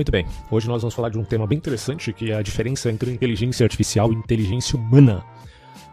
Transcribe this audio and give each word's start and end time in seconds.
Muito 0.00 0.10
bem, 0.10 0.24
hoje 0.50 0.66
nós 0.66 0.80
vamos 0.80 0.94
falar 0.94 1.10
de 1.10 1.18
um 1.18 1.24
tema 1.24 1.46
bem 1.46 1.58
interessante 1.58 2.10
que 2.10 2.30
é 2.30 2.36
a 2.36 2.40
diferença 2.40 2.90
entre 2.90 3.12
inteligência 3.12 3.64
artificial 3.64 4.10
e 4.10 4.16
inteligência 4.16 4.78
humana. 4.78 5.22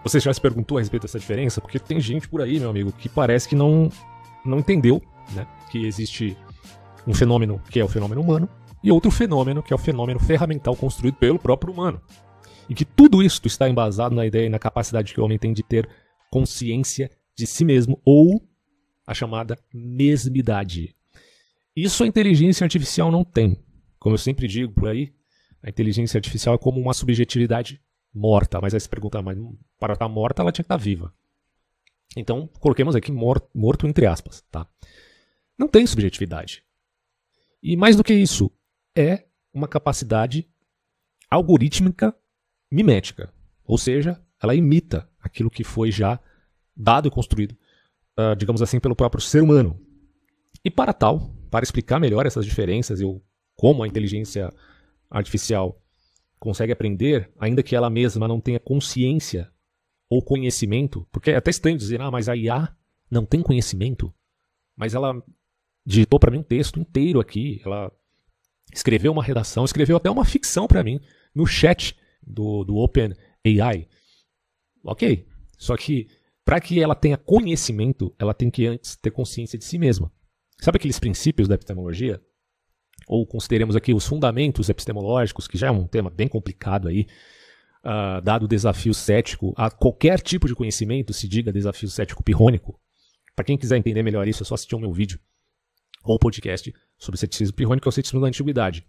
Você 0.02 0.18
já 0.18 0.34
se 0.34 0.40
perguntou 0.40 0.78
a 0.78 0.80
respeito 0.80 1.02
dessa 1.02 1.20
diferença? 1.20 1.60
Porque 1.60 1.78
tem 1.78 2.00
gente 2.00 2.26
por 2.26 2.42
aí, 2.42 2.58
meu 2.58 2.70
amigo, 2.70 2.94
que 2.94 3.10
parece 3.10 3.50
que 3.50 3.54
não, 3.54 3.92
não 4.46 4.60
entendeu 4.60 5.04
né, 5.36 5.46
que 5.70 5.86
existe 5.86 6.38
um 7.06 7.14
fenômeno 7.14 7.62
que 7.70 7.82
é 7.82 7.84
o 7.84 7.88
fenômeno 7.90 8.22
humano 8.22 8.48
e 8.82 8.90
outro 8.94 9.12
fenômeno 9.12 9.62
que 9.62 9.74
é 9.74 9.76
o 9.76 9.78
fenômeno 9.78 10.22
ferramental 10.22 10.74
construído 10.74 11.16
pelo 11.16 11.38
próprio 11.38 11.74
humano. 11.74 12.02
E 12.70 12.74
que 12.74 12.86
tudo 12.86 13.22
isso 13.22 13.42
está 13.44 13.68
embasado 13.68 14.16
na 14.16 14.26
ideia 14.26 14.46
e 14.46 14.50
na 14.50 14.58
capacidade 14.58 15.14
que 15.14 15.20
o 15.20 15.26
homem 15.26 15.38
tem 15.38 15.52
de 15.52 15.64
ter 15.64 15.86
consciência 16.32 17.12
de 17.38 17.46
si 17.46 17.66
mesmo 17.66 18.02
ou 18.06 18.42
a 19.06 19.14
chamada 19.14 19.60
mesmidade. 19.74 20.96
Isso 21.76 22.06
a 22.06 22.08
inteligência 22.08 22.64
artificial 22.64 23.12
não 23.12 23.26
tem. 23.26 23.67
Como 24.00 24.14
eu 24.14 24.18
sempre 24.20 24.48
digo 24.48 24.74
por 24.74 24.90
aí, 24.90 25.14
a 25.62 25.70
inteligência 25.70 26.18
artificial 26.18 26.56
é 26.56 26.58
como 26.58 26.80
uma 26.80 26.94
subjetividade 26.94 27.82
morta. 28.14 28.60
Mas 28.62 28.74
aí 28.74 28.80
se 28.80 28.90
pergunta, 28.90 29.22
mas 29.22 29.38
para 29.80 29.94
estar 29.94 30.08
morta 30.08 30.42
ela 30.42 30.52
tinha 30.52 30.64
que 30.64 30.68
estar 30.68 30.78
viva. 30.78 31.14
Então, 32.16 32.48
coloquemos 32.60 32.96
aqui 32.96 33.12
morto, 33.12 33.50
morto 33.54 33.88
entre 33.88 34.06
aspas, 34.06 34.44
tá? 34.50 34.68
Não 35.58 35.68
tem 35.68 35.86
subjetividade. 35.86 36.64
E 37.62 37.76
mais 37.76 37.96
do 37.96 38.04
que 38.04 38.14
isso, 38.14 38.52
é 38.96 39.26
uma 39.54 39.68
capacidade 39.68 40.48
algorítmica 41.30 42.16
mimética. 42.72 43.34
Ou 43.64 43.78
seja, 43.78 44.22
ela 44.42 44.56
imita 44.56 45.10
aquilo 45.20 45.50
que 45.50 45.64
foi 45.64 45.92
já 45.92 46.20
dado 46.76 47.08
e 47.08 47.12
construído, 47.12 47.58
uh, 48.18 48.36
digamos 48.36 48.62
assim, 48.62 48.80
pelo 48.80 48.96
próprio 48.96 49.22
ser 49.22 49.42
humano. 49.42 49.80
E 50.64 50.72
para 50.72 50.94
tal, 50.94 51.32
para 51.50 51.64
explicar 51.64 52.00
melhor 52.00 52.26
essas 52.26 52.46
diferenças 52.46 53.02
e 53.02 53.06
o, 53.06 53.22
como 53.58 53.84
a 53.84 53.88
inteligência 53.88 54.54
artificial 55.10 55.82
consegue 56.40 56.72
aprender, 56.72 57.30
ainda 57.40 57.64
que 57.64 57.76
ela 57.76 57.90
mesma 57.90 58.28
não 58.28 58.40
tenha 58.40 58.60
consciência 58.60 59.52
ou 60.10 60.22
conhecimento, 60.22 61.06
porque 61.12 61.32
é 61.32 61.36
até 61.36 61.50
estranho 61.50 61.78
dizer, 61.78 62.00
ah, 62.00 62.12
mas 62.12 62.30
a 62.30 62.36
IA 62.36 62.74
não 63.10 63.26
tem 63.26 63.42
conhecimento, 63.42 64.14
mas 64.76 64.94
ela 64.94 65.22
digitou 65.86 66.20
para 66.20 66.32
mim 66.32 66.38
um 66.38 66.44
texto 66.44 66.80
inteiro 66.80 67.20
aqui, 67.20 67.62
ela 67.66 67.92
escreveu 68.74 69.12
uma 69.12 69.24
redação, 69.24 69.66
escreveu 69.66 69.98
até 69.98 70.10
uma 70.10 70.24
ficção 70.24 70.68
para 70.68 70.84
mim 70.84 71.00
no 71.34 71.46
chat 71.46 71.98
do, 72.22 72.64
do 72.64 72.76
OpenAI. 72.76 73.88
Ok, 74.84 75.26
só 75.58 75.76
que 75.76 76.08
para 76.46 76.62
que 76.62 76.82
ela 76.82 76.96
tenha 76.96 77.18
conhecimento, 77.18 78.14
ela 78.20 78.34
tem 78.34 78.50
que 78.50 78.68
antes 78.68 78.96
ter 78.96 79.12
consciência 79.12 79.58
de 79.58 79.66
si 79.66 79.78
mesma. 79.78 80.12
Sabe 80.60 80.78
aqueles 80.78 81.00
princípios 81.00 81.48
da 81.48 81.56
epistemologia? 81.56 82.22
Ou 83.08 83.26
consideremos 83.26 83.76
aqui 83.76 83.94
os 83.94 84.06
fundamentos 84.06 84.70
epistemológicos, 84.70 85.48
que 85.48 85.58
já 85.58 85.68
é 85.68 85.72
um 85.72 85.88
tema 85.88 86.10
bem 86.10 86.28
complicado 86.28 86.88
aí, 86.90 87.08
uh, 87.84 88.22
dado 88.22 88.44
o 88.44 88.48
desafio 88.48 88.94
cético 88.94 89.54
a 89.56 89.72
qualquer 89.72 90.20
tipo 90.20 90.48
de 90.48 90.54
conhecimento, 90.54 91.14
se 91.14 91.28
diga 91.28 91.52
desafio 91.52 91.88
cético 91.88 92.22
pirrônico. 92.22 92.80
Para 93.36 93.46
quem 93.46 93.58
quiser 93.58 93.78
entender 93.78 94.04
melhor 94.04 94.28
isso, 94.28 94.44
é 94.44 94.46
só 94.46 94.56
assistir 94.56 94.76
o 94.76 94.80
meu 94.80 94.92
vídeo 94.92 95.20
ou 96.04 96.20
podcast 96.20 96.74
sobre 96.98 97.20
ceticismo 97.20 97.56
pirrônico, 97.56 97.84
que 97.84 97.88
é 97.88 97.92
o 97.92 97.94
ceticismo 97.94 98.22
da 98.22 98.28
antiguidade, 98.28 98.86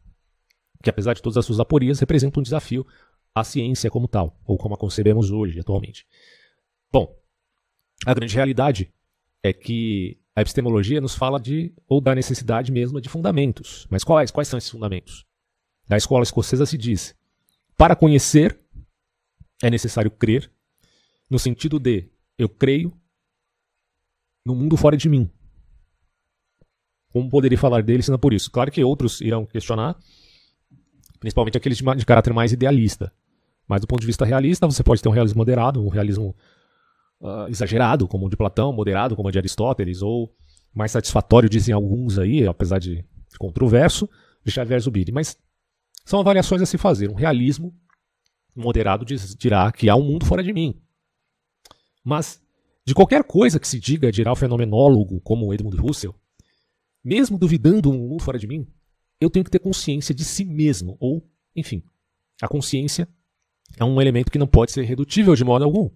que 0.82 0.90
apesar 0.90 1.14
de 1.14 1.22
todas 1.22 1.36
as 1.36 1.44
suas 1.44 1.60
aporias, 1.60 2.00
representa 2.00 2.40
um 2.40 2.42
desafio 2.42 2.86
à 3.34 3.44
ciência 3.44 3.90
como 3.90 4.08
tal, 4.08 4.40
ou 4.44 4.56
como 4.56 4.74
a 4.74 4.78
concebemos 4.78 5.30
hoje, 5.30 5.60
atualmente. 5.60 6.06
Bom, 6.92 7.16
a 8.06 8.14
grande 8.14 8.34
realidade 8.34 8.92
é 9.42 9.52
que 9.52 10.18
a 10.38 10.40
epistemologia 10.40 11.00
nos 11.00 11.16
fala 11.16 11.40
de, 11.40 11.74
ou 11.88 12.00
da 12.00 12.14
necessidade 12.14 12.70
mesmo 12.70 13.00
de 13.00 13.08
fundamentos. 13.08 13.88
Mas 13.90 14.04
quais? 14.04 14.30
Quais 14.30 14.46
são 14.46 14.56
esses 14.56 14.70
fundamentos? 14.70 15.26
Da 15.88 15.96
escola 15.96 16.22
escocesa 16.22 16.64
se 16.64 16.78
diz: 16.78 17.12
para 17.76 17.96
conhecer 17.96 18.56
é 19.60 19.68
necessário 19.68 20.12
crer, 20.12 20.48
no 21.28 21.40
sentido 21.40 21.80
de 21.80 22.08
eu 22.38 22.48
creio 22.48 22.96
no 24.46 24.54
mundo 24.54 24.76
fora 24.76 24.96
de 24.96 25.08
mim. 25.08 25.28
Como 27.10 27.28
poderia 27.28 27.58
falar 27.58 27.82
dele 27.82 28.04
se 28.04 28.10
não 28.12 28.18
por 28.18 28.32
isso? 28.32 28.48
Claro 28.48 28.70
que 28.70 28.84
outros 28.84 29.20
irão 29.20 29.44
questionar, 29.44 29.98
principalmente 31.18 31.58
aqueles 31.58 31.78
de, 31.78 31.94
de 31.96 32.06
caráter 32.06 32.32
mais 32.32 32.52
idealista. 32.52 33.12
Mas 33.66 33.80
do 33.80 33.88
ponto 33.88 34.00
de 34.02 34.06
vista 34.06 34.24
realista, 34.24 34.68
você 34.68 34.84
pode 34.84 35.02
ter 35.02 35.08
um 35.08 35.12
realismo 35.12 35.38
moderado, 35.38 35.84
um 35.84 35.88
realismo 35.88 36.36
uh, 37.20 37.48
exagerado, 37.48 38.06
como 38.06 38.26
o 38.26 38.30
de 38.30 38.36
Platão, 38.36 38.72
moderado, 38.72 39.16
como 39.16 39.28
o 39.28 39.32
de 39.32 39.38
Aristóteles, 39.38 40.02
ou 40.02 40.34
mais 40.74 40.92
satisfatório, 40.92 41.48
dizem 41.48 41.74
alguns 41.74 42.18
aí, 42.18 42.46
apesar 42.46 42.78
de 42.78 43.04
controverso, 43.38 44.08
de 44.44 44.50
Xavier 44.50 44.80
Zubiri. 44.80 45.12
Mas 45.12 45.36
são 46.04 46.20
avaliações 46.20 46.62
a 46.62 46.66
se 46.66 46.78
fazer. 46.78 47.10
Um 47.10 47.14
realismo 47.14 47.74
moderado 48.54 49.04
diz, 49.04 49.34
dirá 49.34 49.70
que 49.70 49.88
há 49.88 49.96
um 49.96 50.02
mundo 50.02 50.26
fora 50.26 50.42
de 50.42 50.52
mim. 50.52 50.80
Mas, 52.04 52.40
de 52.84 52.94
qualquer 52.94 53.24
coisa 53.24 53.60
que 53.60 53.68
se 53.68 53.78
diga, 53.78 54.10
dirá 54.10 54.32
o 54.32 54.36
fenomenólogo 54.36 55.20
como 55.20 55.52
Edmund 55.52 55.76
Russell, 55.76 56.14
mesmo 57.04 57.38
duvidando 57.38 57.90
um 57.90 58.08
mundo 58.08 58.22
fora 58.22 58.38
de 58.38 58.46
mim, 58.46 58.66
eu 59.20 59.30
tenho 59.30 59.44
que 59.44 59.50
ter 59.50 59.58
consciência 59.58 60.14
de 60.14 60.24
si 60.24 60.44
mesmo, 60.44 60.96
ou, 61.00 61.28
enfim, 61.54 61.82
a 62.40 62.48
consciência 62.48 63.08
é 63.76 63.84
um 63.84 64.00
elemento 64.00 64.30
que 64.30 64.38
não 64.38 64.46
pode 64.46 64.72
ser 64.72 64.82
redutível 64.82 65.34
de 65.34 65.44
modo 65.44 65.64
algum 65.64 65.90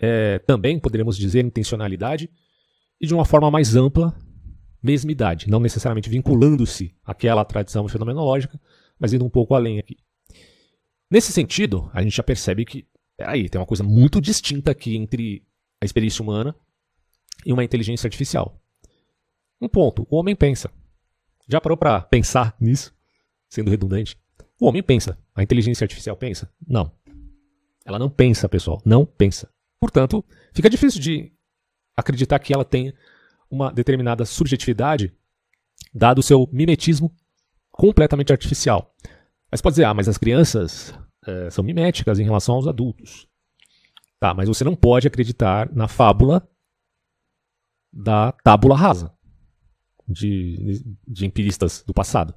é, 0.00 0.38
também 0.40 0.78
poderíamos 0.78 1.16
dizer 1.16 1.44
intencionalidade, 1.44 2.30
e 3.00 3.06
de 3.06 3.14
uma 3.14 3.24
forma 3.24 3.50
mais 3.50 3.76
ampla, 3.76 4.16
mesmidade, 4.82 5.48
não 5.48 5.60
necessariamente 5.60 6.08
vinculando-se 6.08 6.94
àquela 7.04 7.44
tradição 7.44 7.86
fenomenológica, 7.88 8.60
mas 8.98 9.12
indo 9.12 9.24
um 9.24 9.30
pouco 9.30 9.54
além 9.54 9.78
aqui. 9.78 9.96
Nesse 11.10 11.32
sentido, 11.32 11.90
a 11.92 12.02
gente 12.02 12.16
já 12.16 12.22
percebe 12.22 12.64
que, 12.64 12.86
peraí, 13.16 13.48
tem 13.48 13.60
uma 13.60 13.66
coisa 13.66 13.82
muito 13.82 14.20
distinta 14.20 14.70
aqui 14.70 14.96
entre 14.96 15.42
a 15.80 15.84
experiência 15.84 16.22
humana 16.22 16.54
e 17.46 17.52
uma 17.52 17.64
inteligência 17.64 18.06
artificial. 18.06 18.60
Um 19.60 19.68
ponto, 19.68 20.06
o 20.10 20.16
homem 20.16 20.36
pensa. 20.36 20.70
Já 21.48 21.60
parou 21.60 21.76
para 21.76 22.00
pensar 22.02 22.54
nisso? 22.60 22.94
Sendo 23.48 23.70
redundante. 23.70 24.16
O 24.60 24.66
homem 24.66 24.82
pensa. 24.82 25.18
A 25.34 25.42
inteligência 25.42 25.84
artificial 25.84 26.16
pensa? 26.16 26.52
Não. 26.66 26.92
Ela 27.84 27.98
não 27.98 28.10
pensa, 28.10 28.48
pessoal. 28.48 28.82
Não 28.84 29.06
pensa. 29.06 29.50
Portanto, 29.80 30.24
fica 30.52 30.68
difícil 30.68 31.00
de 31.00 31.32
acreditar 31.96 32.38
que 32.38 32.52
ela 32.52 32.64
tenha 32.64 32.94
uma 33.50 33.72
determinada 33.72 34.24
subjetividade, 34.24 35.14
dado 35.94 36.18
o 36.18 36.22
seu 36.22 36.48
mimetismo 36.52 37.14
completamente 37.70 38.32
artificial. 38.32 38.94
Mas 39.50 39.60
pode 39.60 39.74
dizer, 39.74 39.84
ah, 39.84 39.94
mas 39.94 40.08
as 40.08 40.18
crianças 40.18 40.92
é, 41.26 41.50
são 41.50 41.64
miméticas 41.64 42.18
em 42.18 42.24
relação 42.24 42.56
aos 42.56 42.66
adultos. 42.66 43.26
Tá, 44.20 44.34
mas 44.34 44.48
você 44.48 44.64
não 44.64 44.74
pode 44.74 45.06
acreditar 45.06 45.72
na 45.72 45.86
fábula 45.86 46.46
da 47.92 48.32
tábula 48.32 48.76
rasa 48.76 49.14
de, 50.06 50.82
de 51.06 51.24
empiristas 51.24 51.84
do 51.86 51.94
passado. 51.94 52.34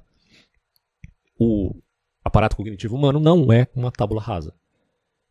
O 1.38 1.82
aparato 2.24 2.56
cognitivo 2.56 2.94
humano 2.94 3.18
não 3.18 3.52
é 3.52 3.66
uma 3.74 3.90
tábula 3.90 4.20
rasa. 4.20 4.54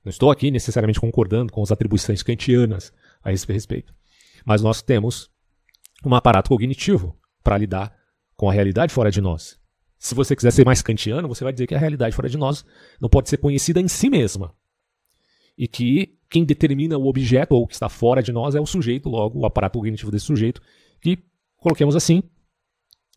Não 0.03 0.09
estou 0.09 0.31
aqui 0.31 0.50
necessariamente 0.50 1.00
concordando 1.00 1.51
com 1.51 1.62
as 1.62 1.72
atribuições 1.72 2.23
kantianas 2.23 2.91
a 3.23 3.31
esse 3.31 3.51
respeito. 3.51 3.94
Mas 4.45 4.62
nós 4.62 4.81
temos 4.81 5.29
um 6.03 6.16
aparato 6.16 6.50
cognitivo 6.50 7.17
para 7.44 7.57
lidar 7.57 7.95
com 8.35 8.50
a 8.50 8.53
realidade 8.53 8.94
fora 8.94 9.12
de 9.12 9.22
nós. 9.22 9.59
Se 10.00 10.16
você 10.16 10.35
quiser 10.35 10.51
ser 10.51 10.66
mais 10.66 10.81
kantiano, 10.81 11.28
você 11.28 11.44
vai 11.44 11.53
dizer 11.53 11.67
que 11.67 11.75
a 11.75 11.79
realidade 11.79 12.16
fora 12.16 12.28
de 12.28 12.38
nós 12.38 12.66
não 13.00 13.07
pode 13.07 13.29
ser 13.29 13.38
conhecida 13.38 13.79
em 13.79 13.88
si 13.88 14.09
mesma. 14.09 14.56
E 15.56 15.67
que 15.67 16.18
quem 16.28 16.44
determina 16.44 16.97
o 16.97 17.06
objeto 17.06 17.53
ou 17.53 17.63
o 17.63 17.68
que 17.68 17.75
está 17.75 17.88
fora 17.88 18.23
de 18.23 18.31
nós 18.31 18.56
é 18.56 18.59
o 18.59 18.66
sujeito, 18.66 19.07
logo, 19.07 19.39
o 19.39 19.45
aparato 19.45 19.78
cognitivo 19.78 20.09
desse 20.09 20.25
sujeito, 20.25 20.59
que, 21.00 21.19
coloquemos 21.57 21.95
assim, 21.95 22.23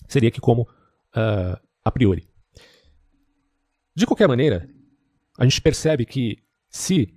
seria 0.06 0.30
que 0.30 0.42
como 0.42 0.62
uh, 0.62 1.58
a 1.82 1.90
priori. 1.90 2.28
De 3.94 4.04
qualquer 4.04 4.28
maneira, 4.28 4.68
a 5.38 5.44
gente 5.44 5.62
percebe 5.62 6.04
que 6.04 6.43
se 6.74 7.14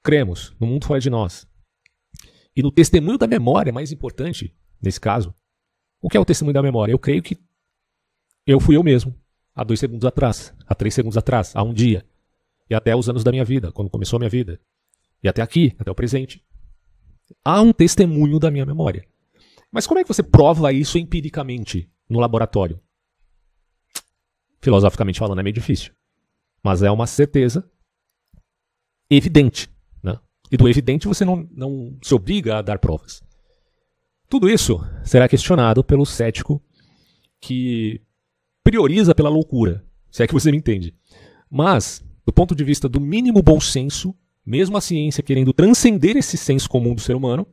cremos 0.00 0.54
no 0.60 0.66
mundo 0.68 0.86
fora 0.86 1.00
de 1.00 1.10
nós 1.10 1.44
e 2.54 2.62
no 2.62 2.70
testemunho 2.70 3.18
da 3.18 3.26
memória, 3.26 3.72
mais 3.72 3.90
importante 3.90 4.56
nesse 4.80 5.00
caso, 5.00 5.34
o 6.00 6.08
que 6.08 6.16
é 6.16 6.20
o 6.20 6.24
testemunho 6.24 6.54
da 6.54 6.62
memória? 6.62 6.92
Eu 6.92 6.98
creio 6.98 7.20
que 7.20 7.36
eu 8.46 8.60
fui 8.60 8.76
eu 8.76 8.84
mesmo, 8.84 9.12
há 9.56 9.64
dois 9.64 9.80
segundos 9.80 10.06
atrás, 10.06 10.54
há 10.68 10.74
três 10.74 10.94
segundos 10.94 11.18
atrás, 11.18 11.54
há 11.56 11.64
um 11.64 11.74
dia, 11.74 12.06
e 12.70 12.74
até 12.74 12.94
os 12.94 13.08
anos 13.08 13.24
da 13.24 13.32
minha 13.32 13.44
vida, 13.44 13.72
quando 13.72 13.90
começou 13.90 14.18
a 14.18 14.20
minha 14.20 14.30
vida, 14.30 14.60
e 15.20 15.28
até 15.28 15.42
aqui, 15.42 15.74
até 15.76 15.90
o 15.90 15.94
presente. 15.94 16.46
Há 17.44 17.60
um 17.60 17.72
testemunho 17.72 18.38
da 18.38 18.52
minha 18.52 18.64
memória. 18.64 19.04
Mas 19.72 19.84
como 19.84 19.98
é 19.98 20.04
que 20.04 20.08
você 20.08 20.22
prova 20.22 20.72
isso 20.72 20.96
empiricamente 20.96 21.90
no 22.08 22.20
laboratório? 22.20 22.80
Filosoficamente 24.62 25.18
falando, 25.18 25.40
é 25.40 25.42
meio 25.42 25.54
difícil. 25.54 25.92
Mas 26.62 26.84
é 26.84 26.90
uma 26.90 27.08
certeza 27.08 27.68
evidente. 29.16 29.68
Né? 30.02 30.18
E 30.50 30.56
do 30.56 30.68
evidente 30.68 31.08
você 31.08 31.24
não, 31.24 31.48
não 31.50 31.96
se 32.02 32.14
obriga 32.14 32.58
a 32.58 32.62
dar 32.62 32.78
provas. 32.78 33.22
Tudo 34.28 34.48
isso 34.48 34.80
será 35.04 35.28
questionado 35.28 35.82
pelo 35.82 36.06
cético 36.06 36.62
que 37.40 38.00
prioriza 38.62 39.14
pela 39.14 39.28
loucura, 39.28 39.84
se 40.10 40.22
é 40.22 40.26
que 40.26 40.32
você 40.32 40.50
me 40.52 40.58
entende. 40.58 40.94
Mas, 41.50 42.04
do 42.24 42.32
ponto 42.32 42.54
de 42.54 42.62
vista 42.62 42.88
do 42.88 43.00
mínimo 43.00 43.42
bom 43.42 43.60
senso, 43.60 44.14
mesmo 44.46 44.76
a 44.76 44.80
ciência 44.80 45.22
querendo 45.22 45.52
transcender 45.52 46.16
esse 46.16 46.36
senso 46.36 46.68
comum 46.68 46.94
do 46.94 47.00
ser 47.00 47.16
humano, 47.16 47.46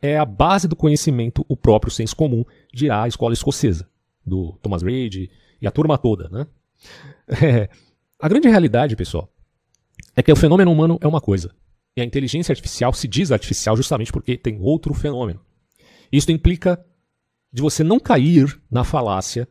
é 0.00 0.16
a 0.16 0.24
base 0.24 0.68
do 0.68 0.76
conhecimento 0.76 1.44
o 1.48 1.56
próprio 1.56 1.92
senso 1.92 2.14
comum, 2.14 2.44
dirá 2.72 3.02
a 3.02 3.08
escola 3.08 3.34
escocesa, 3.34 3.88
do 4.24 4.52
Thomas 4.62 4.82
Reid 4.82 5.30
e 5.60 5.66
a 5.66 5.70
turma 5.70 5.98
toda. 5.98 6.28
Né? 6.28 6.46
É, 7.42 7.70
a 8.18 8.28
grande 8.28 8.48
realidade, 8.48 8.96
pessoal, 8.96 9.32
é 10.16 10.22
que 10.22 10.32
o 10.32 10.36
fenômeno 10.36 10.70
humano 10.70 10.98
é 11.00 11.06
uma 11.06 11.20
coisa, 11.20 11.54
e 11.96 12.00
a 12.00 12.04
inteligência 12.04 12.52
artificial 12.52 12.92
se 12.92 13.08
diz 13.08 13.32
artificial 13.32 13.76
justamente 13.76 14.12
porque 14.12 14.36
tem 14.36 14.58
outro 14.60 14.94
fenômeno. 14.94 15.40
Isso 16.12 16.30
implica 16.30 16.84
de 17.52 17.62
você 17.62 17.82
não 17.82 17.98
cair 17.98 18.60
na 18.70 18.84
falácia 18.84 19.48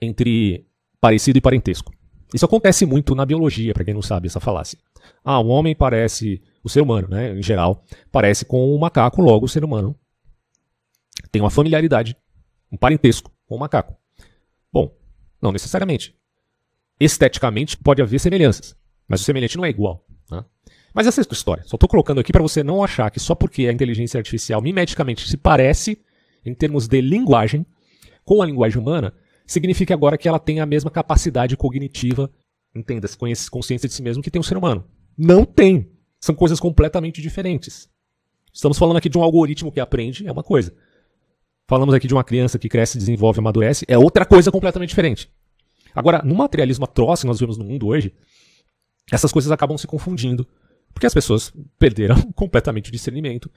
entre 0.00 0.66
parecido 1.00 1.38
e 1.38 1.40
parentesco. 1.40 1.92
Isso 2.32 2.44
acontece 2.44 2.86
muito 2.86 3.14
na 3.14 3.26
biologia, 3.26 3.74
para 3.74 3.84
quem 3.84 3.94
não 3.94 4.02
sabe 4.02 4.28
essa 4.28 4.38
falácia. 4.38 4.78
Ah, 5.24 5.40
o 5.40 5.48
homem 5.48 5.74
parece, 5.74 6.42
o 6.62 6.68
ser 6.68 6.80
humano, 6.80 7.08
né, 7.08 7.36
em 7.36 7.42
geral, 7.42 7.84
parece 8.12 8.44
com 8.44 8.74
o 8.74 8.78
macaco, 8.78 9.20
logo 9.20 9.46
o 9.46 9.48
ser 9.48 9.64
humano 9.64 9.98
tem 11.30 11.42
uma 11.42 11.50
familiaridade, 11.50 12.16
um 12.70 12.76
parentesco 12.76 13.30
com 13.46 13.56
o 13.56 13.58
macaco. 13.58 13.96
Bom, 14.72 14.94
não 15.40 15.52
necessariamente. 15.52 16.16
Esteticamente 16.98 17.76
pode 17.76 18.02
haver 18.02 18.20
semelhanças, 18.20 18.76
mas 19.10 19.20
o 19.20 19.24
semelhante 19.24 19.56
não 19.56 19.64
é 19.64 19.70
igual. 19.70 20.06
Né? 20.30 20.44
Mas 20.94 21.08
essa 21.08 21.20
é 21.20 21.24
a 21.28 21.32
história. 21.32 21.64
Só 21.66 21.74
estou 21.74 21.88
colocando 21.88 22.20
aqui 22.20 22.30
para 22.30 22.40
você 22.40 22.62
não 22.62 22.84
achar 22.84 23.10
que 23.10 23.18
só 23.18 23.34
porque 23.34 23.66
a 23.66 23.72
inteligência 23.72 24.18
artificial 24.18 24.62
mimeticamente 24.62 25.28
se 25.28 25.36
parece, 25.36 25.98
em 26.46 26.54
termos 26.54 26.86
de 26.86 27.00
linguagem, 27.00 27.66
com 28.24 28.40
a 28.40 28.46
linguagem 28.46 28.80
humana, 28.80 29.12
significa 29.44 29.92
agora 29.92 30.16
que 30.16 30.28
ela 30.28 30.38
tem 30.38 30.60
a 30.60 30.66
mesma 30.66 30.92
capacidade 30.92 31.56
cognitiva, 31.56 32.30
entenda-se, 32.72 33.18
consciência 33.50 33.88
de 33.88 33.94
si 33.94 34.00
mesmo 34.00 34.22
que 34.22 34.30
tem 34.30 34.40
o 34.40 34.44
ser 34.44 34.56
humano. 34.56 34.84
Não 35.18 35.44
tem. 35.44 35.90
São 36.20 36.34
coisas 36.34 36.60
completamente 36.60 37.20
diferentes. 37.20 37.90
Estamos 38.52 38.78
falando 38.78 38.98
aqui 38.98 39.08
de 39.08 39.18
um 39.18 39.22
algoritmo 39.24 39.72
que 39.72 39.80
aprende, 39.80 40.24
é 40.24 40.30
uma 40.30 40.44
coisa. 40.44 40.72
Falamos 41.66 41.94
aqui 41.94 42.06
de 42.06 42.14
uma 42.14 42.22
criança 42.22 42.60
que 42.60 42.68
cresce, 42.68 42.96
desenvolve, 42.96 43.40
amadurece, 43.40 43.84
é 43.88 43.98
outra 43.98 44.24
coisa 44.24 44.52
completamente 44.52 44.90
diferente. 44.90 45.28
Agora, 45.92 46.22
no 46.24 46.36
materialismo 46.36 46.84
atroz 46.84 47.22
que 47.22 47.26
nós 47.26 47.40
vemos 47.40 47.58
no 47.58 47.64
mundo 47.64 47.88
hoje, 47.88 48.14
essas 49.10 49.32
coisas 49.32 49.50
acabam 49.50 49.76
se 49.76 49.86
confundindo 49.86 50.46
porque 50.92 51.06
as 51.06 51.14
pessoas 51.14 51.52
perderam 51.78 52.20
completamente 52.32 52.88
o 52.88 52.92
discernimento. 52.92 53.50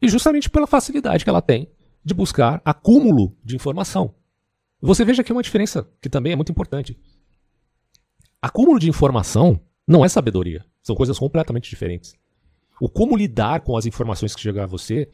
E 0.00 0.08
justamente 0.08 0.50
pela 0.50 0.66
facilidade 0.66 1.24
que 1.24 1.30
ela 1.30 1.42
tem 1.42 1.68
de 2.04 2.12
buscar 2.12 2.60
acúmulo 2.64 3.36
de 3.42 3.56
informação. 3.56 4.14
Você 4.80 5.04
veja 5.04 5.24
que 5.24 5.32
é 5.32 5.34
uma 5.34 5.42
diferença 5.42 5.88
que 6.00 6.10
também 6.10 6.32
é 6.32 6.36
muito 6.36 6.52
importante. 6.52 6.98
Acúmulo 8.42 8.78
de 8.78 8.88
informação 8.88 9.58
não 9.86 10.04
é 10.04 10.08
sabedoria. 10.08 10.64
São 10.82 10.94
coisas 10.94 11.18
completamente 11.18 11.70
diferentes. 11.70 12.14
O 12.78 12.88
como 12.88 13.16
lidar 13.16 13.60
com 13.60 13.76
as 13.76 13.86
informações 13.86 14.34
que 14.34 14.40
chegam 14.42 14.62
a 14.62 14.66
você 14.66 15.08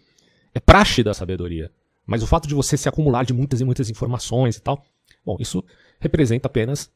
é 0.53 0.59
praxe 0.59 1.05
da 1.05 1.15
sabedoria. 1.15 1.71
Mas 2.05 2.23
o 2.23 2.27
fato 2.27 2.49
de 2.49 2.55
você 2.55 2.77
se 2.77 2.89
acumular 2.89 3.25
de 3.25 3.33
muitas 3.33 3.61
e 3.61 3.65
muitas 3.65 3.89
informações 3.89 4.57
e 4.57 4.61
tal, 4.61 4.85
bom, 5.25 5.37
isso 5.39 5.65
representa 6.01 6.49
apenas 6.49 6.91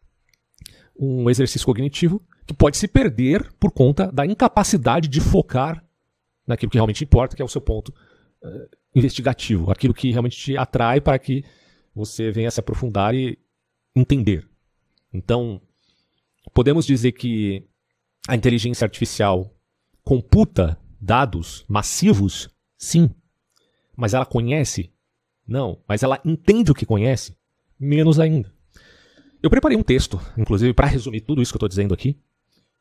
um 0.97 1.29
exercício 1.29 1.67
cognitivo 1.67 2.23
que 2.47 2.55
pode 2.55 2.77
se 2.77 2.87
perder 2.87 3.53
por 3.59 3.73
conta 3.73 4.11
da 4.13 4.27
incapacidade 4.27 5.09
de 5.09 5.21
focar 5.21 5.85
naquilo 6.47 6.71
que 6.71 6.77
realmente 6.77 7.03
importa, 7.05 7.35
que 7.35 7.43
é 7.43 7.45
o 7.45 7.49
seu 7.49 7.61
ponto 7.61 7.89
uh, 8.43 8.69
investigativo, 8.95 9.71
aquilo 9.71 9.95
que 9.95 10.11
realmente 10.11 10.37
te 10.37 10.57
atrai 10.57 11.01
para 11.01 11.19
que 11.19 11.45
você 11.95 12.31
venha 12.31 12.51
se 12.51 12.61
aprofundar 12.61 13.15
e 13.15 13.39
entender. 13.95 14.49
Então, 15.13 15.61
podemos 16.53 16.85
dizer 16.85 17.13
que 17.13 17.67
a 18.29 18.35
inteligência 18.35 18.85
artificial 18.85 19.55
computa 20.03 20.79
dados 21.01 21.65
massivos? 21.69 22.51
Sim. 22.77 23.11
Mas 23.97 24.13
ela 24.13 24.27
conhece? 24.27 24.93
Não. 25.47 25.83
Mas 25.89 26.03
ela 26.03 26.21
entende 26.25 26.73
o 26.73 26.75
que 26.75 26.87
conhece? 26.87 27.37
Menos 27.79 28.19
ainda. 28.19 28.54
Eu 29.45 29.51
preparei 29.51 29.77
um 29.77 29.83
texto, 29.83 30.19
inclusive, 30.39 30.73
para 30.73 30.87
resumir 30.87 31.21
tudo 31.21 31.43
isso 31.43 31.53
que 31.53 31.57
eu 31.57 31.59
estou 31.59 31.69
dizendo 31.69 31.93
aqui, 31.93 32.19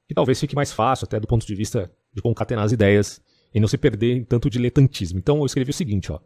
que 0.07 0.13
talvez 0.13 0.39
fique 0.39 0.55
mais 0.55 0.71
fácil, 0.71 1.03
até 1.03 1.19
do 1.19 1.27
ponto 1.27 1.45
de 1.45 1.53
vista 1.53 1.91
de 2.13 2.21
concatenar 2.21 2.63
as 2.63 2.71
ideias 2.71 3.21
e 3.53 3.59
não 3.59 3.67
se 3.67 3.77
perder 3.77 4.15
em 4.15 4.23
tanto 4.23 4.49
diletantismo. 4.49 5.19
Então 5.19 5.39
eu 5.39 5.45
escrevi 5.45 5.71
o 5.71 5.73
seguinte, 5.73 6.09
ó. 6.09 6.21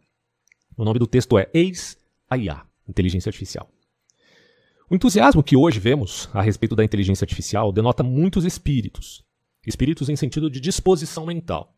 O 0.76 0.84
nome 0.84 1.00
do 1.00 1.08
texto 1.08 1.36
é 1.36 1.50
Eis 1.52 1.98
a 2.30 2.38
IA, 2.38 2.62
Inteligência 2.88 3.30
Artificial. 3.30 3.68
O 4.88 4.94
entusiasmo 4.94 5.42
que 5.42 5.56
hoje 5.56 5.80
vemos 5.80 6.28
a 6.32 6.40
respeito 6.40 6.76
da 6.76 6.84
inteligência 6.84 7.24
artificial 7.24 7.72
denota 7.72 8.04
muitos 8.04 8.44
espíritos. 8.44 9.24
Espíritos 9.66 10.08
em 10.08 10.14
sentido 10.14 10.48
de 10.48 10.60
disposição 10.60 11.26
mental. 11.26 11.74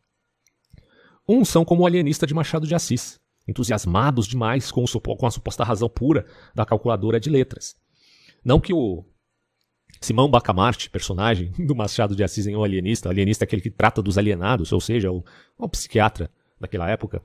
Uns 1.27 1.49
são 1.49 1.65
como 1.65 1.81
o 1.81 1.87
alienista 1.87 2.27
de 2.27 2.35
Machado 2.35 2.67
de 2.67 2.75
Assis, 2.75 3.19
entusiasmados 3.47 4.27
demais 4.27 4.71
com, 4.71 4.85
com 4.85 5.25
a 5.25 5.31
suposta 5.31 5.63
razão 5.63 5.89
pura 5.89 6.27
da 6.53 6.63
calculadora 6.63 7.19
de 7.19 7.27
letras. 7.27 7.81
Não 8.43 8.59
que 8.59 8.73
o 8.73 9.05
Simão 9.99 10.29
Bacamarte, 10.29 10.89
personagem 10.89 11.51
do 11.59 11.75
Machado 11.75 12.15
de 12.15 12.23
Assis 12.23 12.47
em 12.47 12.55
O 12.55 12.63
Alienista, 12.63 13.09
o 13.09 13.11
alienista 13.11 13.43
é 13.43 13.45
aquele 13.45 13.61
que 13.61 13.69
trata 13.69 14.01
dos 14.01 14.17
alienados, 14.17 14.71
ou 14.71 14.81
seja, 14.81 15.11
o, 15.11 15.23
o 15.57 15.69
psiquiatra 15.69 16.29
daquela 16.59 16.89
época, 16.89 17.21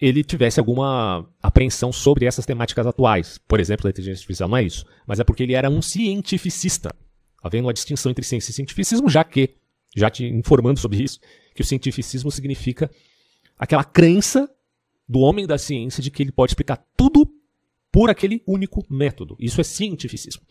ele 0.00 0.22
tivesse 0.22 0.60
alguma 0.60 1.26
apreensão 1.42 1.92
sobre 1.92 2.26
essas 2.26 2.44
temáticas 2.44 2.86
atuais. 2.86 3.38
Por 3.48 3.60
exemplo, 3.60 3.84
da 3.84 3.90
inteligência 3.90 4.20
artificial, 4.20 4.48
não 4.48 4.56
é 4.56 4.62
isso. 4.62 4.84
Mas 5.06 5.20
é 5.20 5.24
porque 5.24 5.42
ele 5.42 5.54
era 5.54 5.70
um 5.70 5.80
cientificista, 5.80 6.94
havendo 7.42 7.66
uma 7.66 7.72
distinção 7.72 8.10
entre 8.10 8.24
ciência 8.24 8.50
e 8.50 8.54
cientificismo, 8.54 9.08
já 9.08 9.24
que, 9.24 9.54
já 9.94 10.10
te 10.10 10.26
informando 10.26 10.78
sobre 10.78 11.02
isso, 11.02 11.18
que 11.54 11.62
o 11.62 11.64
cientificismo 11.64 12.30
significa 12.30 12.90
aquela 13.58 13.84
crença 13.84 14.50
do 15.08 15.20
homem 15.20 15.46
da 15.46 15.56
ciência 15.56 16.02
de 16.02 16.10
que 16.10 16.22
ele 16.22 16.32
pode 16.32 16.50
explicar 16.50 16.84
tudo 16.96 17.26
por 17.96 18.10
aquele 18.10 18.42
único 18.46 18.84
método. 18.90 19.38
Isso 19.40 19.58
é 19.58 19.64
cientificismo. 19.64 20.42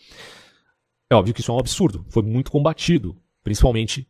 É 1.07 1.13
óbvio 1.13 1.31
que 1.31 1.41
isso 1.41 1.51
é 1.51 1.53
um 1.53 1.59
absurdo. 1.59 2.03
Foi 2.09 2.23
muito 2.23 2.49
combatido, 2.49 3.15
principalmente 3.43 4.09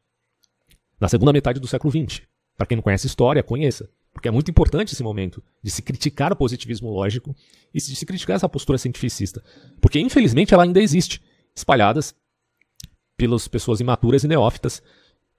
na 0.97 1.09
segunda 1.09 1.33
metade 1.33 1.59
do 1.59 1.67
século 1.67 1.91
XX. 1.91 2.21
Para 2.55 2.65
quem 2.65 2.77
não 2.77 2.81
conhece 2.81 3.07
história, 3.07 3.43
conheça. 3.43 3.89
Porque 4.13 4.29
é 4.29 4.31
muito 4.31 4.49
importante 4.49 4.93
esse 4.93 5.03
momento 5.03 5.43
de 5.61 5.69
se 5.69 5.81
criticar 5.81 6.31
o 6.31 6.35
positivismo 6.37 6.89
lógico 6.89 7.35
e 7.73 7.77
de 7.77 7.93
se 7.93 8.05
criticar 8.05 8.37
essa 8.37 8.47
postura 8.47 8.77
cientificista. 8.77 9.43
Porque, 9.81 9.99
infelizmente, 9.99 10.53
ela 10.53 10.63
ainda 10.63 10.81
existe, 10.81 11.21
espalhadas 11.53 12.15
pelas 13.17 13.49
pessoas 13.49 13.81
imaturas 13.81 14.23
e 14.23 14.29
neófitas 14.29 14.81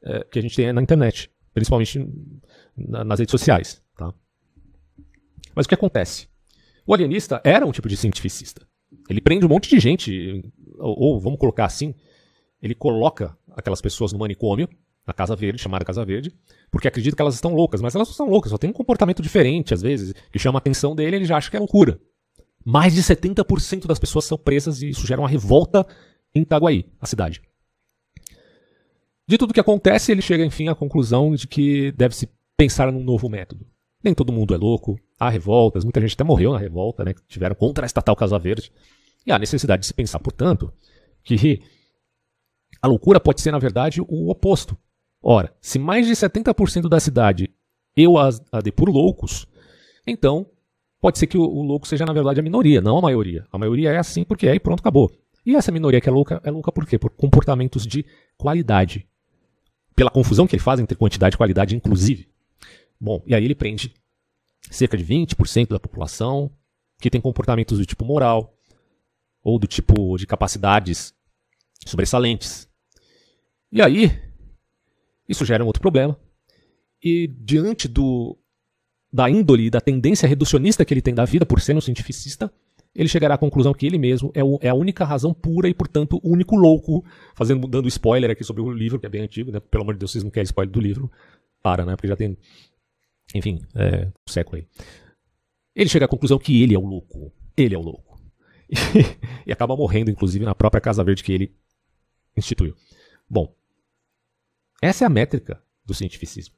é, 0.02 0.22
que 0.22 0.38
a 0.38 0.42
gente 0.42 0.54
tem 0.54 0.70
na 0.70 0.82
internet, 0.82 1.30
principalmente 1.54 2.06
na, 2.76 3.04
nas 3.04 3.20
redes 3.20 3.30
sociais. 3.30 3.82
Tá? 3.96 4.12
Mas 5.54 5.64
o 5.64 5.68
que 5.70 5.74
acontece? 5.74 6.28
O 6.86 6.94
alienista 6.94 7.40
era 7.44 7.66
um 7.66 7.72
tipo 7.72 7.88
de 7.88 7.96
cientificista. 7.96 8.66
Ele 9.08 9.20
prende 9.20 9.44
um 9.44 9.48
monte 9.48 9.68
de 9.68 9.80
gente, 9.80 10.52
ou, 10.78 10.98
ou, 10.98 11.20
vamos 11.20 11.38
colocar 11.38 11.64
assim, 11.64 11.94
ele 12.62 12.74
coloca 12.74 13.36
aquelas 13.50 13.80
pessoas 13.80 14.12
no 14.12 14.18
manicômio, 14.18 14.68
na 15.06 15.12
Casa 15.12 15.36
Verde, 15.36 15.60
chamada 15.60 15.84
Casa 15.84 16.04
Verde, 16.04 16.32
porque 16.70 16.88
acredita 16.88 17.14
que 17.14 17.22
elas 17.22 17.34
estão 17.34 17.54
loucas, 17.54 17.80
mas 17.80 17.94
elas 17.94 18.08
não 18.08 18.14
são 18.14 18.28
loucas, 18.28 18.50
só 18.50 18.58
tem 18.58 18.70
um 18.70 18.72
comportamento 18.72 19.22
diferente, 19.22 19.72
às 19.72 19.82
vezes, 19.82 20.12
que 20.32 20.38
chama 20.38 20.58
a 20.58 20.60
atenção 20.60 20.94
dele 20.94 21.16
e 21.16 21.18
ele 21.18 21.24
já 21.24 21.36
acha 21.36 21.50
que 21.50 21.56
é 21.56 21.60
loucura. 21.60 22.00
Mais 22.64 22.94
de 22.94 23.02
70% 23.02 23.86
das 23.86 23.98
pessoas 23.98 24.24
são 24.24 24.36
presas 24.36 24.82
e 24.82 24.88
isso 24.88 25.06
gera 25.06 25.20
uma 25.20 25.28
revolta 25.28 25.86
em 26.34 26.42
Itaguaí, 26.42 26.86
a 27.00 27.06
cidade. 27.06 27.40
De 29.28 29.38
tudo 29.38 29.54
que 29.54 29.60
acontece, 29.60 30.12
ele 30.12 30.22
chega, 30.22 30.44
enfim, 30.44 30.68
à 30.68 30.74
conclusão 30.74 31.34
de 31.34 31.46
que 31.46 31.92
deve-se 31.92 32.28
pensar 32.56 32.92
num 32.92 33.02
novo 33.02 33.28
método. 33.28 33.66
Nem 34.06 34.14
todo 34.14 34.32
mundo 34.32 34.54
é 34.54 34.56
louco, 34.56 34.96
há 35.18 35.28
revoltas, 35.28 35.82
muita 35.82 36.00
gente 36.00 36.14
até 36.14 36.22
morreu 36.22 36.52
na 36.52 36.58
revolta, 36.58 37.04
né, 37.04 37.12
tiveram 37.26 37.56
contra 37.56 37.84
a 37.84 37.88
estatal 37.88 38.14
Casa 38.14 38.38
Verde. 38.38 38.70
E 39.26 39.32
há 39.32 39.38
necessidade 39.38 39.80
de 39.80 39.86
se 39.88 39.92
pensar, 39.92 40.20
portanto, 40.20 40.72
que 41.24 41.60
a 42.80 42.86
loucura 42.86 43.18
pode 43.18 43.40
ser, 43.40 43.50
na 43.50 43.58
verdade, 43.58 44.00
o 44.00 44.30
oposto. 44.30 44.78
Ora, 45.20 45.52
se 45.60 45.76
mais 45.76 46.06
de 46.06 46.12
70% 46.12 46.88
da 46.88 47.00
cidade 47.00 47.50
eu 47.96 48.16
a, 48.16 48.28
a 48.52 48.72
por 48.72 48.88
loucos, 48.88 49.44
então 50.06 50.46
pode 51.00 51.18
ser 51.18 51.26
que 51.26 51.36
o, 51.36 51.42
o, 51.42 51.64
louco 51.64 51.88
seja, 51.88 52.06
na 52.06 52.12
verdade, 52.12 52.38
a 52.38 52.44
minoria, 52.44 52.80
não 52.80 52.98
a 52.98 53.02
maioria. 53.02 53.44
A 53.50 53.58
maioria 53.58 53.90
é 53.90 53.98
assim 53.98 54.22
porque 54.22 54.46
é 54.46 54.54
e 54.54 54.60
pronto, 54.60 54.78
acabou. 54.78 55.10
E 55.44 55.56
essa 55.56 55.72
minoria 55.72 56.00
que 56.00 56.08
é 56.08 56.12
louca, 56.12 56.40
é 56.44 56.50
louca 56.52 56.70
por 56.70 56.86
quê? 56.86 56.96
Por 56.96 57.10
comportamentos 57.10 57.84
de 57.84 58.06
qualidade. 58.36 59.04
Pela 59.96 60.10
confusão 60.10 60.46
que 60.46 60.54
ele 60.54 60.62
faz 60.62 60.78
entre 60.78 60.96
quantidade 60.96 61.34
e 61.34 61.38
qualidade, 61.38 61.74
inclusive. 61.74 62.28
Bom, 63.00 63.22
e 63.26 63.34
aí 63.34 63.44
ele 63.44 63.54
prende 63.54 63.94
cerca 64.70 64.96
de 64.96 65.04
20% 65.04 65.68
da 65.68 65.80
população 65.80 66.50
que 67.00 67.10
tem 67.10 67.20
comportamentos 67.20 67.78
do 67.78 67.86
tipo 67.86 68.04
moral 68.04 68.54
ou 69.42 69.58
do 69.58 69.66
tipo 69.66 70.16
de 70.16 70.26
capacidades 70.26 71.14
sobressalentes. 71.86 72.68
E 73.70 73.82
aí, 73.82 74.10
isso 75.28 75.44
gera 75.44 75.62
um 75.62 75.66
outro 75.66 75.82
problema. 75.82 76.18
E 77.02 77.28
diante 77.28 77.86
do, 77.86 78.36
da 79.12 79.30
índole 79.30 79.70
da 79.70 79.80
tendência 79.80 80.26
reducionista 80.26 80.84
que 80.84 80.92
ele 80.92 81.02
tem 81.02 81.14
da 81.14 81.24
vida 81.24 81.46
por 81.46 81.60
ser 81.60 81.76
um 81.76 81.80
cientificista, 81.80 82.52
ele 82.94 83.08
chegará 83.08 83.34
à 83.34 83.38
conclusão 83.38 83.74
que 83.74 83.86
ele 83.86 83.98
mesmo 83.98 84.30
é, 84.34 84.42
o, 84.42 84.58
é, 84.62 84.68
a 84.70 84.74
única 84.74 85.04
razão 85.04 85.34
pura 85.34 85.68
e, 85.68 85.74
portanto, 85.74 86.18
o 86.22 86.30
único 86.32 86.56
louco, 86.56 87.04
fazendo, 87.34 87.68
dando 87.68 87.86
spoiler 87.88 88.30
aqui 88.30 88.42
sobre 88.42 88.62
o 88.62 88.70
livro, 88.70 88.98
que 88.98 89.06
é 89.06 89.08
bem 89.08 89.22
antigo, 89.22 89.52
né? 89.52 89.60
Pelo 89.60 89.82
amor 89.82 89.94
de 89.94 90.00
Deus, 90.00 90.12
vocês 90.12 90.24
não 90.24 90.30
querem 90.30 90.46
spoiler 90.46 90.72
do 90.72 90.80
livro. 90.80 91.10
Para, 91.62 91.84
né? 91.84 91.94
Porque 91.94 92.08
já 92.08 92.16
tem, 92.16 92.36
enfim, 93.34 93.60
é, 93.74 94.06
um 94.06 94.30
século 94.30 94.56
aí. 94.56 94.66
Ele 95.74 95.90
chega 95.90 96.06
à 96.06 96.08
conclusão 96.08 96.38
que 96.38 96.62
ele 96.62 96.74
é 96.74 96.78
o 96.78 96.84
louco. 96.84 97.32
Ele 97.56 97.74
é 97.74 97.78
o 97.78 97.82
louco. 97.82 98.20
e 99.46 99.52
acaba 99.52 99.76
morrendo, 99.76 100.10
inclusive, 100.10 100.44
na 100.44 100.54
própria 100.54 100.80
Casa 100.80 101.04
Verde 101.04 101.22
que 101.22 101.32
ele 101.32 101.54
instituiu. 102.36 102.74
Bom, 103.28 103.54
essa 104.80 105.04
é 105.04 105.06
a 105.06 105.10
métrica 105.10 105.62
do 105.84 105.94
cientificismo. 105.94 106.54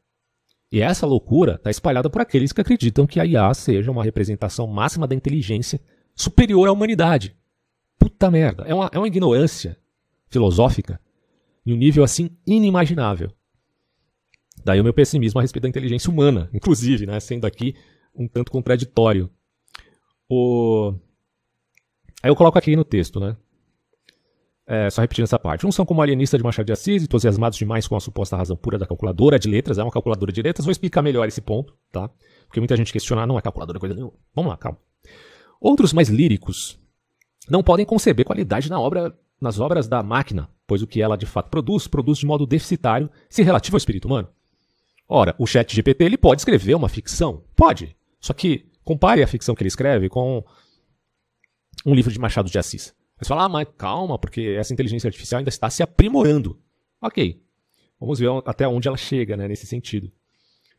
E 0.70 0.80
essa 0.80 1.06
loucura 1.06 1.54
está 1.54 1.70
espalhada 1.70 2.10
por 2.10 2.20
aqueles 2.20 2.52
que 2.52 2.60
acreditam 2.60 3.06
que 3.06 3.18
a 3.18 3.24
IA 3.24 3.52
seja 3.54 3.90
uma 3.90 4.04
representação 4.04 4.66
máxima 4.66 5.06
da 5.06 5.14
inteligência 5.14 5.80
superior 6.14 6.68
à 6.68 6.72
humanidade. 6.72 7.34
Puta 7.98 8.30
merda. 8.30 8.64
É 8.64 8.74
uma, 8.74 8.90
é 8.92 8.98
uma 8.98 9.06
ignorância 9.06 9.78
filosófica 10.28 11.00
em 11.64 11.72
um 11.72 11.76
nível 11.76 12.04
assim 12.04 12.30
inimaginável. 12.46 13.32
Daí 14.68 14.82
o 14.82 14.84
meu 14.84 14.92
pessimismo 14.92 15.38
a 15.38 15.42
respeito 15.42 15.62
da 15.62 15.68
inteligência 15.70 16.10
humana, 16.10 16.50
inclusive, 16.52 17.06
né, 17.06 17.18
sendo 17.20 17.46
aqui 17.46 17.74
um 18.14 18.28
tanto 18.28 18.52
contraditório. 18.52 19.30
O... 20.28 20.92
Aí 22.22 22.28
eu 22.28 22.36
coloco 22.36 22.58
aqui 22.58 22.76
no 22.76 22.84
texto, 22.84 23.18
né? 23.18 23.34
É, 24.66 24.90
só 24.90 25.00
repetindo 25.00 25.24
essa 25.24 25.38
parte. 25.38 25.66
Uns 25.66 25.74
são 25.74 25.86
como 25.86 26.02
alienista 26.02 26.36
de 26.36 26.44
Machado 26.44 26.66
de 26.66 26.72
Assis, 26.72 27.02
entusiasmados 27.02 27.56
demais 27.56 27.88
com 27.88 27.96
a 27.96 28.00
suposta 28.00 28.36
razão 28.36 28.58
pura 28.58 28.76
da 28.76 28.86
calculadora 28.86 29.38
de 29.38 29.48
letras. 29.48 29.78
É 29.78 29.82
uma 29.82 29.90
calculadora 29.90 30.30
de 30.30 30.42
letras. 30.42 30.66
Vou 30.66 30.72
explicar 30.72 31.00
melhor 31.00 31.26
esse 31.26 31.40
ponto, 31.40 31.74
tá? 31.90 32.10
Porque 32.46 32.60
muita 32.60 32.76
gente 32.76 32.92
questiona, 32.92 33.26
não 33.26 33.38
é 33.38 33.40
calculadora 33.40 33.78
coisa 33.78 33.94
nenhuma. 33.94 34.12
Vamos 34.34 34.50
lá, 34.50 34.58
calma. 34.58 34.76
Outros 35.58 35.94
mais 35.94 36.10
líricos 36.10 36.78
não 37.48 37.62
podem 37.62 37.86
conceber 37.86 38.26
qualidade 38.26 38.68
na 38.68 38.78
obra, 38.78 39.18
nas 39.40 39.58
obras 39.58 39.88
da 39.88 40.02
máquina, 40.02 40.50
pois 40.66 40.82
o 40.82 40.86
que 40.86 41.00
ela 41.00 41.16
de 41.16 41.24
fato 41.24 41.48
produz, 41.48 41.88
produz 41.88 42.18
de 42.18 42.26
modo 42.26 42.46
deficitário 42.46 43.08
se 43.30 43.42
relativo 43.42 43.74
ao 43.74 43.78
espírito 43.78 44.04
humano. 44.04 44.28
Ora, 45.08 45.34
o 45.38 45.46
chat 45.46 45.74
GPT 45.74 46.04
ele 46.04 46.18
pode 46.18 46.42
escrever 46.42 46.74
uma 46.74 46.88
ficção? 46.88 47.42
Pode. 47.56 47.96
Só 48.20 48.34
que 48.34 48.66
compare 48.84 49.22
a 49.22 49.26
ficção 49.26 49.54
que 49.54 49.62
ele 49.62 49.68
escreve 49.68 50.08
com 50.08 50.44
um 51.86 51.94
livro 51.94 52.12
de 52.12 52.18
Machado 52.18 52.50
de 52.50 52.58
Assis. 52.58 52.94
Você 53.18 53.28
fala, 53.28 53.44
ah, 53.44 53.48
mas 53.48 53.66
calma, 53.76 54.18
porque 54.18 54.56
essa 54.58 54.72
inteligência 54.72 55.08
artificial 55.08 55.38
ainda 55.38 55.48
está 55.48 55.70
se 55.70 55.82
aprimorando. 55.82 56.60
Ok. 57.00 57.42
Vamos 57.98 58.18
ver 58.18 58.28
até 58.44 58.68
onde 58.68 58.86
ela 58.86 58.96
chega 58.96 59.36
né, 59.36 59.48
nesse 59.48 59.66
sentido. 59.66 60.12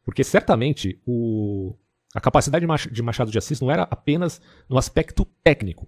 Porque 0.05 0.23
certamente 0.23 1.01
o, 1.05 1.75
a 2.13 2.21
capacidade 2.21 2.65
de 2.91 3.01
Machado 3.01 3.31
de 3.31 3.37
Assis 3.37 3.59
não 3.59 3.69
era 3.69 3.83
apenas 3.83 4.41
no 4.69 4.77
aspecto 4.77 5.25
técnico, 5.43 5.87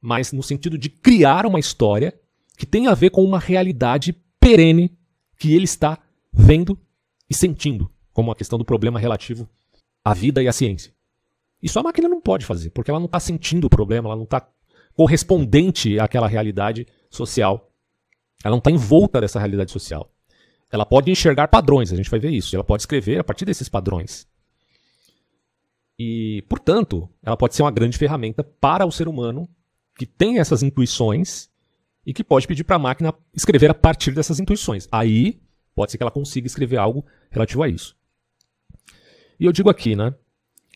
mas 0.00 0.32
no 0.32 0.42
sentido 0.42 0.76
de 0.76 0.88
criar 0.88 1.46
uma 1.46 1.60
história 1.60 2.18
que 2.56 2.66
tem 2.66 2.88
a 2.88 2.94
ver 2.94 3.10
com 3.10 3.24
uma 3.24 3.38
realidade 3.38 4.12
perene 4.40 4.96
que 5.38 5.54
ele 5.54 5.64
está 5.64 5.98
vendo 6.32 6.78
e 7.32 7.34
sentindo, 7.34 7.90
como 8.12 8.30
a 8.30 8.36
questão 8.36 8.58
do 8.58 8.64
problema 8.64 9.00
relativo 9.00 9.48
à 10.04 10.12
vida 10.12 10.42
e 10.42 10.48
à 10.48 10.52
ciência. 10.52 10.92
Isso 11.62 11.78
a 11.78 11.82
máquina 11.82 12.06
não 12.06 12.20
pode 12.20 12.44
fazer, 12.44 12.68
porque 12.70 12.90
ela 12.90 13.00
não 13.00 13.06
está 13.06 13.18
sentindo 13.18 13.66
o 13.66 13.70
problema, 13.70 14.08
ela 14.08 14.16
não 14.16 14.24
está 14.24 14.46
correspondente 14.94 15.98
àquela 15.98 16.28
realidade 16.28 16.86
social. 17.08 17.72
Ela 18.44 18.50
não 18.50 18.58
está 18.58 18.70
envolta 18.70 19.18
dessa 19.18 19.38
realidade 19.38 19.72
social. 19.72 20.12
Ela 20.70 20.84
pode 20.84 21.10
enxergar 21.10 21.48
padrões, 21.48 21.90
a 21.90 21.96
gente 21.96 22.10
vai 22.10 22.20
ver 22.20 22.30
isso. 22.30 22.54
Ela 22.54 22.64
pode 22.64 22.82
escrever 22.82 23.18
a 23.18 23.24
partir 23.24 23.46
desses 23.46 23.68
padrões. 23.68 24.26
E, 25.98 26.44
portanto, 26.50 27.08
ela 27.22 27.36
pode 27.36 27.54
ser 27.54 27.62
uma 27.62 27.70
grande 27.70 27.96
ferramenta 27.96 28.44
para 28.44 28.84
o 28.84 28.92
ser 28.92 29.08
humano 29.08 29.48
que 29.96 30.04
tem 30.04 30.38
essas 30.38 30.62
intuições 30.62 31.48
e 32.04 32.12
que 32.12 32.24
pode 32.24 32.46
pedir 32.46 32.64
para 32.64 32.76
a 32.76 32.78
máquina 32.78 33.14
escrever 33.32 33.70
a 33.70 33.74
partir 33.74 34.12
dessas 34.12 34.38
intuições. 34.38 34.86
Aí, 34.92 35.40
pode 35.74 35.90
ser 35.90 35.98
que 35.98 36.04
ela 36.04 36.10
consiga 36.10 36.46
escrever 36.46 36.76
algo 36.76 37.04
relativo 37.30 37.62
a 37.62 37.68
isso. 37.68 37.96
E 39.38 39.44
eu 39.44 39.52
digo 39.52 39.70
aqui, 39.70 39.96
né? 39.96 40.14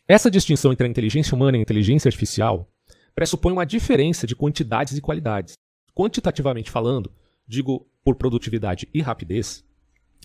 Essa 0.08 0.30
distinção 0.30 0.72
entre 0.72 0.86
a 0.86 0.90
inteligência 0.90 1.34
humana 1.34 1.56
e 1.56 1.60
a 1.60 1.62
inteligência 1.62 2.08
artificial 2.08 2.70
pressupõe 3.14 3.52
uma 3.52 3.66
diferença 3.66 4.26
de 4.26 4.36
quantidades 4.36 4.96
e 4.96 5.00
qualidades. 5.00 5.54
Quantitativamente 5.94 6.70
falando, 6.70 7.10
digo 7.46 7.88
por 8.04 8.14
produtividade 8.14 8.88
e 8.92 9.00
rapidez, 9.00 9.64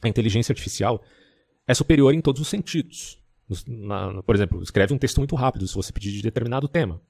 a 0.01 0.07
inteligência 0.07 0.51
artificial 0.51 1.01
é 1.67 1.73
superior 1.73 2.13
em 2.13 2.21
todos 2.21 2.41
os 2.41 2.47
sentidos. 2.47 3.19
Na, 3.67 4.21
por 4.23 4.35
exemplo, 4.35 4.61
escreve 4.61 4.93
um 4.93 4.97
texto 4.97 5.17
muito 5.17 5.35
rápido 5.35 5.67
se 5.67 5.75
você 5.75 5.91
pedir 5.91 6.11
de 6.11 6.21
determinado 6.21 6.67
tema. 6.67 7.01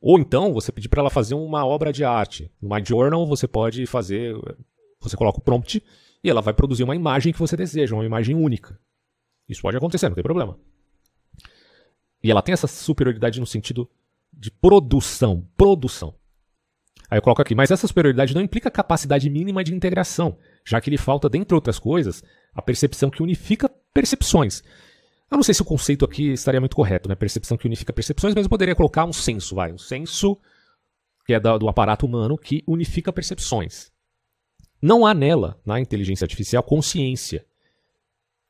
Ou 0.00 0.18
então, 0.18 0.52
você 0.52 0.72
pedir 0.72 0.88
para 0.88 1.00
ela 1.00 1.10
fazer 1.10 1.34
uma 1.34 1.64
obra 1.64 1.92
de 1.92 2.04
arte. 2.04 2.50
No 2.60 2.74
My 2.74 2.82
Journal, 2.84 3.24
você 3.26 3.46
pode 3.46 3.86
fazer. 3.86 4.34
Você 5.00 5.16
coloca 5.16 5.38
o 5.38 5.42
prompt 5.42 5.82
e 6.22 6.30
ela 6.30 6.40
vai 6.40 6.54
produzir 6.54 6.84
uma 6.84 6.94
imagem 6.94 7.32
que 7.32 7.38
você 7.38 7.56
deseja, 7.56 7.94
uma 7.94 8.04
imagem 8.04 8.36
única. 8.36 8.78
Isso 9.48 9.62
pode 9.62 9.76
acontecer, 9.76 10.08
não 10.08 10.14
tem 10.14 10.22
problema. 10.22 10.58
E 12.22 12.30
ela 12.30 12.42
tem 12.42 12.52
essa 12.52 12.66
superioridade 12.66 13.40
no 13.40 13.46
sentido 13.46 13.90
de 14.32 14.50
produção. 14.50 15.46
Produção. 15.56 16.14
Aí 17.10 17.18
eu 17.18 17.22
coloco 17.22 17.42
aqui, 17.42 17.54
mas 17.54 17.70
essa 17.70 17.86
superioridade 17.86 18.34
não 18.34 18.40
implica 18.40 18.70
capacidade 18.70 19.28
mínima 19.28 19.62
de 19.62 19.74
integração, 19.74 20.38
já 20.64 20.80
que 20.80 20.88
lhe 20.88 20.96
falta, 20.96 21.28
dentre 21.28 21.54
outras 21.54 21.78
coisas, 21.78 22.22
a 22.54 22.62
percepção 22.62 23.10
que 23.10 23.22
unifica 23.22 23.68
percepções. 23.92 24.62
Eu 25.30 25.36
não 25.36 25.42
sei 25.42 25.54
se 25.54 25.62
o 25.62 25.64
conceito 25.64 26.04
aqui 26.04 26.32
estaria 26.32 26.60
muito 26.60 26.76
correto, 26.76 27.08
né? 27.08 27.14
Percepção 27.14 27.56
que 27.56 27.66
unifica 27.66 27.92
percepções, 27.92 28.34
mas 28.34 28.44
eu 28.44 28.50
poderia 28.50 28.74
colocar 28.74 29.04
um 29.04 29.12
senso, 29.12 29.54
vai. 29.54 29.72
Um 29.72 29.78
senso 29.78 30.38
que 31.26 31.34
é 31.34 31.40
do 31.40 31.68
aparato 31.68 32.06
humano 32.06 32.38
que 32.38 32.62
unifica 32.66 33.12
percepções. 33.12 33.90
Não 34.82 35.06
há 35.06 35.14
nela, 35.14 35.60
na 35.64 35.80
inteligência 35.80 36.24
artificial, 36.24 36.62
consciência. 36.62 37.46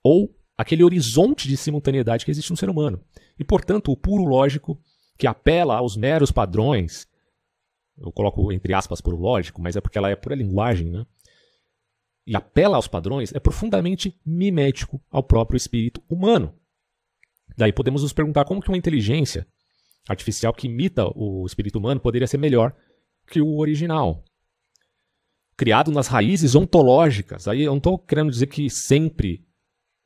Ou 0.02 0.34
aquele 0.56 0.82
horizonte 0.82 1.46
de 1.46 1.56
simultaneidade 1.56 2.24
que 2.24 2.30
existe 2.30 2.50
no 2.50 2.56
ser 2.56 2.70
humano. 2.70 3.04
E, 3.38 3.44
portanto, 3.44 3.92
o 3.92 3.96
puro 3.96 4.24
lógico, 4.24 4.80
que 5.18 5.26
apela 5.26 5.76
aos 5.76 5.96
meros 5.96 6.32
padrões, 6.32 7.06
eu 7.98 8.10
coloco 8.10 8.50
entre 8.50 8.72
aspas 8.72 9.00
puro 9.00 9.18
lógico, 9.18 9.60
mas 9.60 9.76
é 9.76 9.80
porque 9.80 9.98
ela 9.98 10.10
é 10.10 10.16
pura 10.16 10.34
linguagem, 10.34 10.90
né? 10.90 11.06
E 12.26 12.34
apela 12.36 12.76
aos 12.76 12.88
padrões, 12.88 13.34
é 13.34 13.40
profundamente 13.40 14.16
mimético 14.24 15.02
ao 15.10 15.22
próprio 15.22 15.56
espírito 15.56 16.02
humano. 16.08 16.54
Daí 17.56 17.72
podemos 17.72 18.02
nos 18.02 18.12
perguntar 18.12 18.44
como 18.44 18.62
que 18.62 18.68
uma 18.68 18.76
inteligência 18.78 19.46
artificial 20.08 20.52
que 20.54 20.66
imita 20.66 21.06
o 21.14 21.44
espírito 21.46 21.78
humano 21.78 22.00
poderia 22.00 22.26
ser 22.26 22.38
melhor 22.38 22.74
que 23.26 23.40
o 23.40 23.58
original. 23.58 24.24
Criado 25.56 25.90
nas 25.90 26.08
raízes 26.08 26.54
ontológicas. 26.54 27.46
Aí 27.46 27.62
eu 27.62 27.72
não 27.72 27.78
estou 27.78 27.98
querendo 27.98 28.30
dizer 28.30 28.46
que 28.46 28.68
sempre 28.70 29.46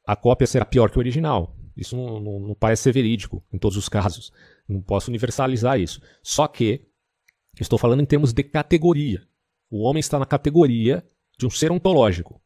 a 0.06 0.14
cópia 0.14 0.46
será 0.46 0.64
pior 0.64 0.90
que 0.90 0.98
o 0.98 1.00
original. 1.00 1.56
Isso 1.76 1.96
não, 1.96 2.20
não, 2.20 2.40
não, 2.40 2.54
parece 2.54 2.84
ser 2.84 2.92
verídico 2.92 3.44
em 3.52 3.58
todos 3.58 3.76
os 3.76 3.88
casos. 3.88 4.32
Não 4.68 4.80
posso 4.80 5.10
universalizar 5.10 5.78
isso. 5.78 6.00
Só 6.22 6.48
que 6.48 6.86
estou 7.60 7.78
falando 7.78 8.02
em 8.02 8.06
termos 8.06 8.32
de 8.32 8.42
categoria. 8.42 9.26
O 9.70 9.82
homem 9.82 10.00
está 10.00 10.18
na 10.18 10.26
categoria 10.26 11.06
de 11.38 11.46
um 11.46 11.50
ser 11.50 11.70
ontológico. 11.70 12.40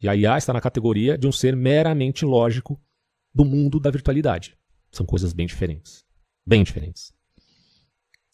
E 0.00 0.08
a 0.08 0.16
IA 0.16 0.38
está 0.38 0.52
na 0.52 0.60
categoria 0.60 1.16
de 1.16 1.26
um 1.26 1.32
ser 1.32 1.54
meramente 1.56 2.24
lógico 2.24 2.80
do 3.34 3.44
mundo 3.44 3.78
da 3.78 3.90
virtualidade. 3.90 4.56
São 4.90 5.06
coisas 5.06 5.32
bem 5.32 5.46
diferentes. 5.46 6.04
Bem 6.46 6.62
diferentes. 6.62 7.12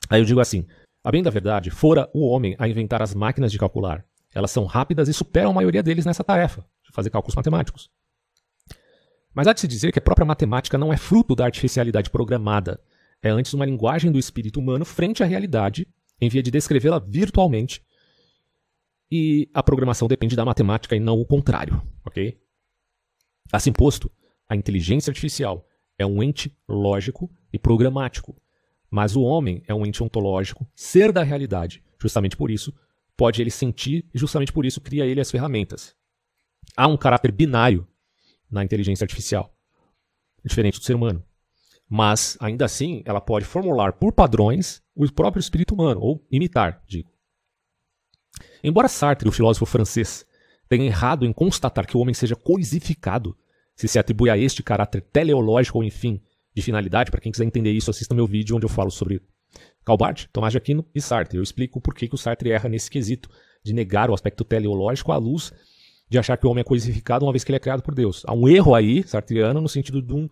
Aí 0.08 0.20
eu 0.20 0.24
digo 0.24 0.40
assim: 0.40 0.66
a 1.06 1.12
bem 1.12 1.22
da 1.22 1.30
verdade, 1.30 1.70
fora 1.70 2.10
o 2.12 2.26
homem 2.26 2.56
a 2.58 2.68
inventar 2.68 3.00
as 3.00 3.14
máquinas 3.14 3.52
de 3.52 3.58
calcular. 3.60 4.04
Elas 4.34 4.50
são 4.50 4.64
rápidas 4.64 5.06
e 5.06 5.14
superam 5.14 5.52
a 5.52 5.54
maioria 5.54 5.80
deles 5.80 6.04
nessa 6.04 6.24
tarefa, 6.24 6.66
de 6.82 6.90
fazer 6.90 7.10
cálculos 7.10 7.36
matemáticos. 7.36 7.88
Mas 9.32 9.46
há 9.46 9.52
de 9.52 9.60
se 9.60 9.68
dizer 9.68 9.92
que 9.92 10.00
a 10.00 10.02
própria 10.02 10.26
matemática 10.26 10.76
não 10.76 10.92
é 10.92 10.96
fruto 10.96 11.36
da 11.36 11.44
artificialidade 11.44 12.10
programada. 12.10 12.80
É 13.22 13.30
antes 13.30 13.54
uma 13.54 13.64
linguagem 13.64 14.10
do 14.10 14.18
espírito 14.18 14.58
humano 14.58 14.84
frente 14.84 15.22
à 15.22 15.26
realidade, 15.26 15.86
em 16.20 16.28
via 16.28 16.42
de 16.42 16.50
descrevê-la 16.50 16.98
virtualmente. 16.98 17.84
E 19.08 19.48
a 19.54 19.62
programação 19.62 20.08
depende 20.08 20.34
da 20.34 20.44
matemática 20.44 20.96
e 20.96 20.98
não 20.98 21.20
o 21.20 21.24
contrário, 21.24 21.80
ok? 22.04 22.36
Assim 23.52 23.72
posto, 23.72 24.10
a 24.48 24.56
inteligência 24.56 25.12
artificial 25.12 25.68
é 25.96 26.04
um 26.04 26.20
ente 26.20 26.52
lógico 26.68 27.30
e 27.52 27.60
programático, 27.60 28.34
mas 28.96 29.14
o 29.14 29.20
homem 29.20 29.62
é 29.68 29.74
um 29.74 29.84
ente 29.84 30.02
ontológico, 30.02 30.66
ser 30.74 31.12
da 31.12 31.22
realidade. 31.22 31.84
Justamente 32.00 32.34
por 32.34 32.50
isso, 32.50 32.72
pode 33.14 33.42
ele 33.42 33.50
sentir 33.50 34.08
e 34.14 34.18
justamente 34.18 34.50
por 34.50 34.64
isso 34.64 34.80
cria 34.80 35.04
ele 35.04 35.20
as 35.20 35.30
ferramentas. 35.30 35.94
Há 36.74 36.88
um 36.88 36.96
caráter 36.96 37.30
binário 37.30 37.86
na 38.50 38.64
inteligência 38.64 39.04
artificial, 39.04 39.54
diferente 40.42 40.78
do 40.78 40.84
ser 40.86 40.96
humano. 40.96 41.22
Mas, 41.86 42.38
ainda 42.40 42.64
assim, 42.64 43.02
ela 43.04 43.20
pode 43.20 43.44
formular 43.44 43.92
por 43.92 44.14
padrões 44.14 44.82
o 44.94 45.12
próprio 45.12 45.40
espírito 45.40 45.74
humano, 45.74 46.00
ou 46.00 46.26
imitar, 46.30 46.82
digo. 46.86 47.12
Embora 48.64 48.88
Sartre, 48.88 49.28
o 49.28 49.32
filósofo 49.32 49.66
francês, 49.66 50.24
tenha 50.70 50.86
errado 50.86 51.26
em 51.26 51.34
constatar 51.34 51.86
que 51.86 51.98
o 51.98 52.00
homem 52.00 52.14
seja 52.14 52.34
coisificado 52.34 53.36
se 53.74 53.86
se 53.88 53.98
atribui 53.98 54.30
a 54.30 54.38
este 54.38 54.62
caráter 54.62 55.02
teleológico 55.02 55.76
ou 55.76 55.84
enfim 55.84 56.18
de 56.56 56.62
finalidade. 56.62 57.10
Para 57.10 57.20
quem 57.20 57.30
quiser 57.30 57.44
entender 57.44 57.70
isso, 57.72 57.90
assista 57.90 58.14
meu 58.14 58.26
vídeo 58.26 58.56
onde 58.56 58.64
eu 58.64 58.70
falo 58.70 58.90
sobre 58.90 59.20
Calbart, 59.84 60.26
Tomás 60.32 60.52
de 60.52 60.58
Aquino 60.58 60.84
e 60.94 61.00
Sartre. 61.00 61.36
Eu 61.36 61.42
explico 61.42 61.80
por 61.80 61.94
que, 61.94 62.08
que 62.08 62.14
o 62.14 62.18
Sartre 62.18 62.50
erra 62.50 62.68
nesse 62.68 62.90
quesito 62.90 63.28
de 63.62 63.74
negar 63.74 64.10
o 64.10 64.14
aspecto 64.14 64.42
teleológico 64.42 65.12
à 65.12 65.18
luz 65.18 65.52
de 66.08 66.18
achar 66.18 66.36
que 66.36 66.46
o 66.46 66.50
homem 66.50 66.62
é 66.62 66.64
coisificado 66.64 67.24
uma 67.24 67.32
vez 67.32 67.44
que 67.44 67.50
ele 67.50 67.56
é 67.56 67.60
criado 67.60 67.82
por 67.82 67.94
Deus. 67.94 68.22
Há 68.26 68.32
um 68.32 68.48
erro 68.48 68.74
aí, 68.74 69.06
sartriano, 69.06 69.60
no 69.60 69.68
sentido 69.68 70.00
de 70.00 70.14
um 70.14 70.28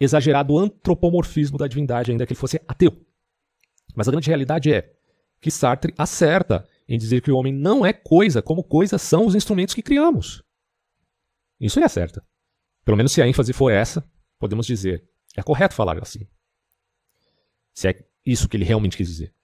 exagerado 0.00 0.58
antropomorfismo 0.58 1.58
da 1.58 1.68
divindade, 1.68 2.10
ainda 2.10 2.26
que 2.26 2.32
ele 2.32 2.40
fosse 2.40 2.60
ateu. 2.66 2.98
Mas 3.94 4.08
a 4.08 4.10
grande 4.10 4.28
realidade 4.28 4.72
é 4.72 4.90
que 5.40 5.50
Sartre 5.50 5.92
acerta 5.98 6.66
em 6.88 6.98
dizer 6.98 7.20
que 7.20 7.30
o 7.30 7.36
homem 7.36 7.52
não 7.52 7.84
é 7.84 7.92
coisa, 7.92 8.40
como 8.40 8.64
coisas 8.64 9.02
são 9.02 9.26
os 9.26 9.34
instrumentos 9.34 9.74
que 9.74 9.82
criamos. 9.82 10.42
Isso 11.60 11.78
ele 11.78 11.86
acerta. 11.86 12.24
Pelo 12.82 12.96
menos 12.96 13.12
se 13.12 13.20
a 13.20 13.28
ênfase 13.28 13.52
for 13.52 13.70
essa, 13.70 14.02
podemos 14.38 14.66
dizer, 14.66 15.04
é 15.36 15.42
correto 15.42 15.74
falar 15.74 15.98
assim. 16.02 16.26
Se 17.72 17.88
é 17.88 18.04
isso 18.24 18.48
que 18.48 18.56
ele 18.56 18.64
realmente 18.64 18.96
quis 18.96 19.08
dizer. 19.08 19.34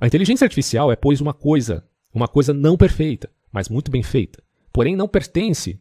A 0.00 0.06
inteligência 0.06 0.44
artificial 0.44 0.90
é, 0.90 0.96
pois, 0.96 1.20
uma 1.20 1.32
coisa, 1.32 1.86
uma 2.12 2.28
coisa 2.28 2.52
não 2.52 2.76
perfeita, 2.76 3.30
mas 3.52 3.68
muito 3.68 3.90
bem 3.90 4.02
feita. 4.02 4.42
Porém, 4.72 4.96
não 4.96 5.08
pertence 5.08 5.80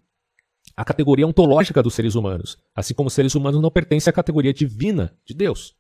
à 0.75 0.83
categoria 0.83 1.27
ontológica 1.27 1.81
dos 1.83 1.93
seres 1.93 2.15
humanos, 2.15 2.57
assim 2.75 2.93
como 2.93 3.07
os 3.07 3.13
seres 3.13 3.35
humanos 3.35 3.61
não 3.61 3.71
pertencem 3.71 4.09
à 4.09 4.13
categoria 4.13 4.53
divina 4.53 5.15
de 5.25 5.33
Deus. 5.33 5.75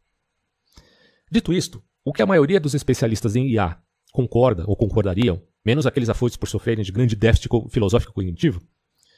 Dito 1.31 1.53
isto, 1.53 1.83
o 2.03 2.11
que 2.11 2.21
a 2.21 2.25
maioria 2.25 2.59
dos 2.59 2.73
especialistas 2.73 3.35
em 3.35 3.47
IA 3.49 3.79
concorda 4.11 4.65
ou 4.67 4.75
concordariam, 4.75 5.41
menos 5.63 5.85
aqueles 5.85 6.09
afoitos 6.09 6.37
por 6.37 6.49
sofrerem 6.49 6.83
de 6.83 6.91
grande 6.91 7.15
déficit 7.15 7.49
filosófico 7.69 8.13
cognitivo, 8.13 8.61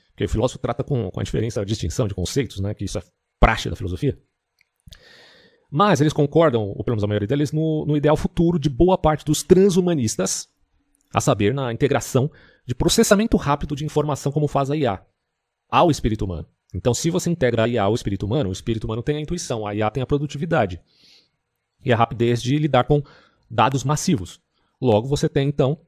porque 0.10 0.26
o 0.26 0.30
filósofo 0.30 0.60
trata 0.60 0.84
com, 0.84 1.10
com 1.10 1.20
a 1.20 1.24
diferença, 1.24 1.62
a 1.62 1.66
distinção 1.66 2.08
de 2.08 2.14
conceitos, 2.14 2.60
né, 2.60 2.74
que 2.74 2.84
isso 2.84 2.98
é 2.98 3.04
praxe 3.40 3.70
da 3.70 3.76
filosofia. 3.76 4.20
Mas 5.70 6.02
eles 6.02 6.12
concordam, 6.12 6.70
ou 6.70 6.84
pelo 6.84 6.96
menos 6.96 7.04
a 7.04 7.08
maioria 7.08 7.28
deles, 7.28 7.52
no, 7.52 7.86
no 7.86 7.96
ideal 7.96 8.18
futuro 8.18 8.60
de 8.60 8.70
boa 8.70 8.98
parte 8.98 9.24
dos 9.24 9.42
transhumanistas, 9.42 10.50
a 11.14 11.22
saber, 11.22 11.54
na 11.54 11.72
integração 11.72 12.30
de 12.66 12.76
processamento 12.76 13.38
rápido 13.38 13.76
de 13.76 13.86
informação 13.86 14.32
como 14.32 14.48
faz 14.48 14.70
a 14.70 14.76
IA, 14.76 15.02
ao 15.70 15.90
espírito 15.90 16.26
humano. 16.26 16.48
Então, 16.74 16.94
se 16.94 17.10
você 17.10 17.30
integra 17.30 17.64
a 17.64 17.68
IA 17.68 17.84
ao 17.84 17.96
espírito 17.96 18.26
humano, 18.26 18.50
o 18.50 18.54
espírito 18.54 18.86
humano 18.86 19.02
tem 19.02 19.18
a 19.18 19.22
intuição, 19.22 19.66
a 19.66 19.74
IA 19.74 19.90
tem 19.90 20.04
a 20.04 20.06
produtividade 20.06 20.82
e 21.84 21.92
a 21.92 21.96
rapidez 21.96 22.42
de 22.42 22.58
lidar 22.58 22.84
com 22.86 23.02
dados 23.50 23.84
massivos. 23.84 24.40
Logo, 24.80 25.08
você 25.08 25.28
tem, 25.28 25.48
então, 25.48 25.80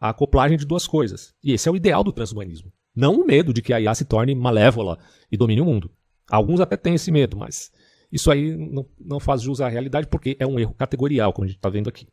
a 0.00 0.10
acoplagem 0.10 0.56
de 0.56 0.66
duas 0.66 0.86
coisas. 0.86 1.34
E 1.42 1.52
esse 1.52 1.68
é 1.68 1.72
o 1.72 1.76
ideal 1.76 2.04
do 2.04 2.12
transhumanismo. 2.12 2.72
Não 2.94 3.20
o 3.20 3.26
medo 3.26 3.52
de 3.52 3.62
que 3.62 3.72
a 3.72 3.80
IA 3.80 3.94
se 3.94 4.04
torne 4.04 4.34
malévola 4.34 4.98
e 5.30 5.36
domine 5.36 5.60
o 5.60 5.64
mundo. 5.64 5.90
Alguns 6.30 6.60
até 6.60 6.76
têm 6.76 6.94
esse 6.94 7.10
medo, 7.10 7.36
mas 7.36 7.72
isso 8.14 8.30
aí 8.30 8.56
não, 8.56 8.86
não 9.00 9.18
faz 9.18 9.42
jus 9.42 9.60
à 9.60 9.68
realidade 9.68 10.06
porque 10.06 10.36
é 10.38 10.46
um 10.46 10.56
erro 10.56 10.72
categorial, 10.72 11.32
como 11.32 11.46
a 11.46 11.48
gente 11.48 11.56
está 11.56 11.68
vendo 11.68 11.88
aqui. 11.88 12.06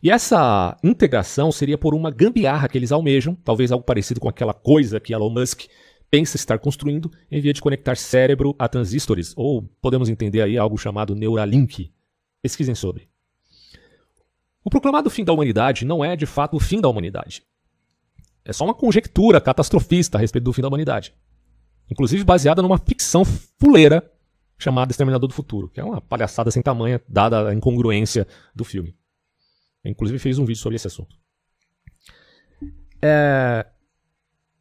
E 0.00 0.08
essa 0.08 0.78
integração 0.84 1.50
seria 1.50 1.76
por 1.76 1.94
uma 1.94 2.12
gambiarra 2.12 2.68
que 2.68 2.78
eles 2.78 2.92
almejam, 2.92 3.34
talvez 3.34 3.72
algo 3.72 3.84
parecido 3.84 4.20
com 4.20 4.28
aquela 4.28 4.54
coisa 4.54 5.00
que 5.00 5.12
Elon 5.12 5.30
Musk 5.30 5.62
pensa 6.08 6.36
estar 6.36 6.60
construindo 6.60 7.10
em 7.28 7.40
via 7.40 7.52
de 7.52 7.60
conectar 7.60 7.96
cérebro 7.96 8.54
a 8.56 8.68
transistores, 8.68 9.32
ou 9.36 9.62
podemos 9.80 10.08
entender 10.08 10.42
aí 10.42 10.56
algo 10.56 10.78
chamado 10.78 11.16
Neuralink. 11.16 11.92
Pesquisem 12.40 12.74
sobre. 12.74 13.08
O 14.64 14.70
proclamado 14.70 15.10
fim 15.10 15.24
da 15.24 15.32
humanidade 15.32 15.84
não 15.84 16.04
é 16.04 16.14
de 16.14 16.26
fato 16.26 16.56
o 16.56 16.60
fim 16.60 16.80
da 16.80 16.88
humanidade. 16.88 17.42
É 18.44 18.52
só 18.52 18.64
uma 18.64 18.74
conjectura 18.74 19.40
catastrofista 19.40 20.18
a 20.18 20.20
respeito 20.20 20.44
do 20.44 20.52
fim 20.52 20.62
da 20.62 20.68
humanidade. 20.68 21.12
Inclusive 21.90 22.22
baseada 22.22 22.62
numa 22.62 22.78
ficção 22.78 23.24
fuleira 23.24 24.08
chamada 24.62 24.92
Exterminador 24.92 25.28
do 25.28 25.34
Futuro, 25.34 25.68
que 25.68 25.80
é 25.80 25.84
uma 25.84 26.00
palhaçada 26.00 26.50
sem 26.50 26.62
tamanho, 26.62 27.00
dada 27.08 27.48
a 27.48 27.54
incongruência 27.54 28.26
do 28.54 28.64
filme. 28.64 28.96
Eu, 29.84 29.90
inclusive 29.90 30.18
fiz 30.18 30.38
um 30.38 30.44
vídeo 30.44 30.60
sobre 30.60 30.76
esse 30.76 30.86
assunto. 30.86 31.16
É... 33.02 33.66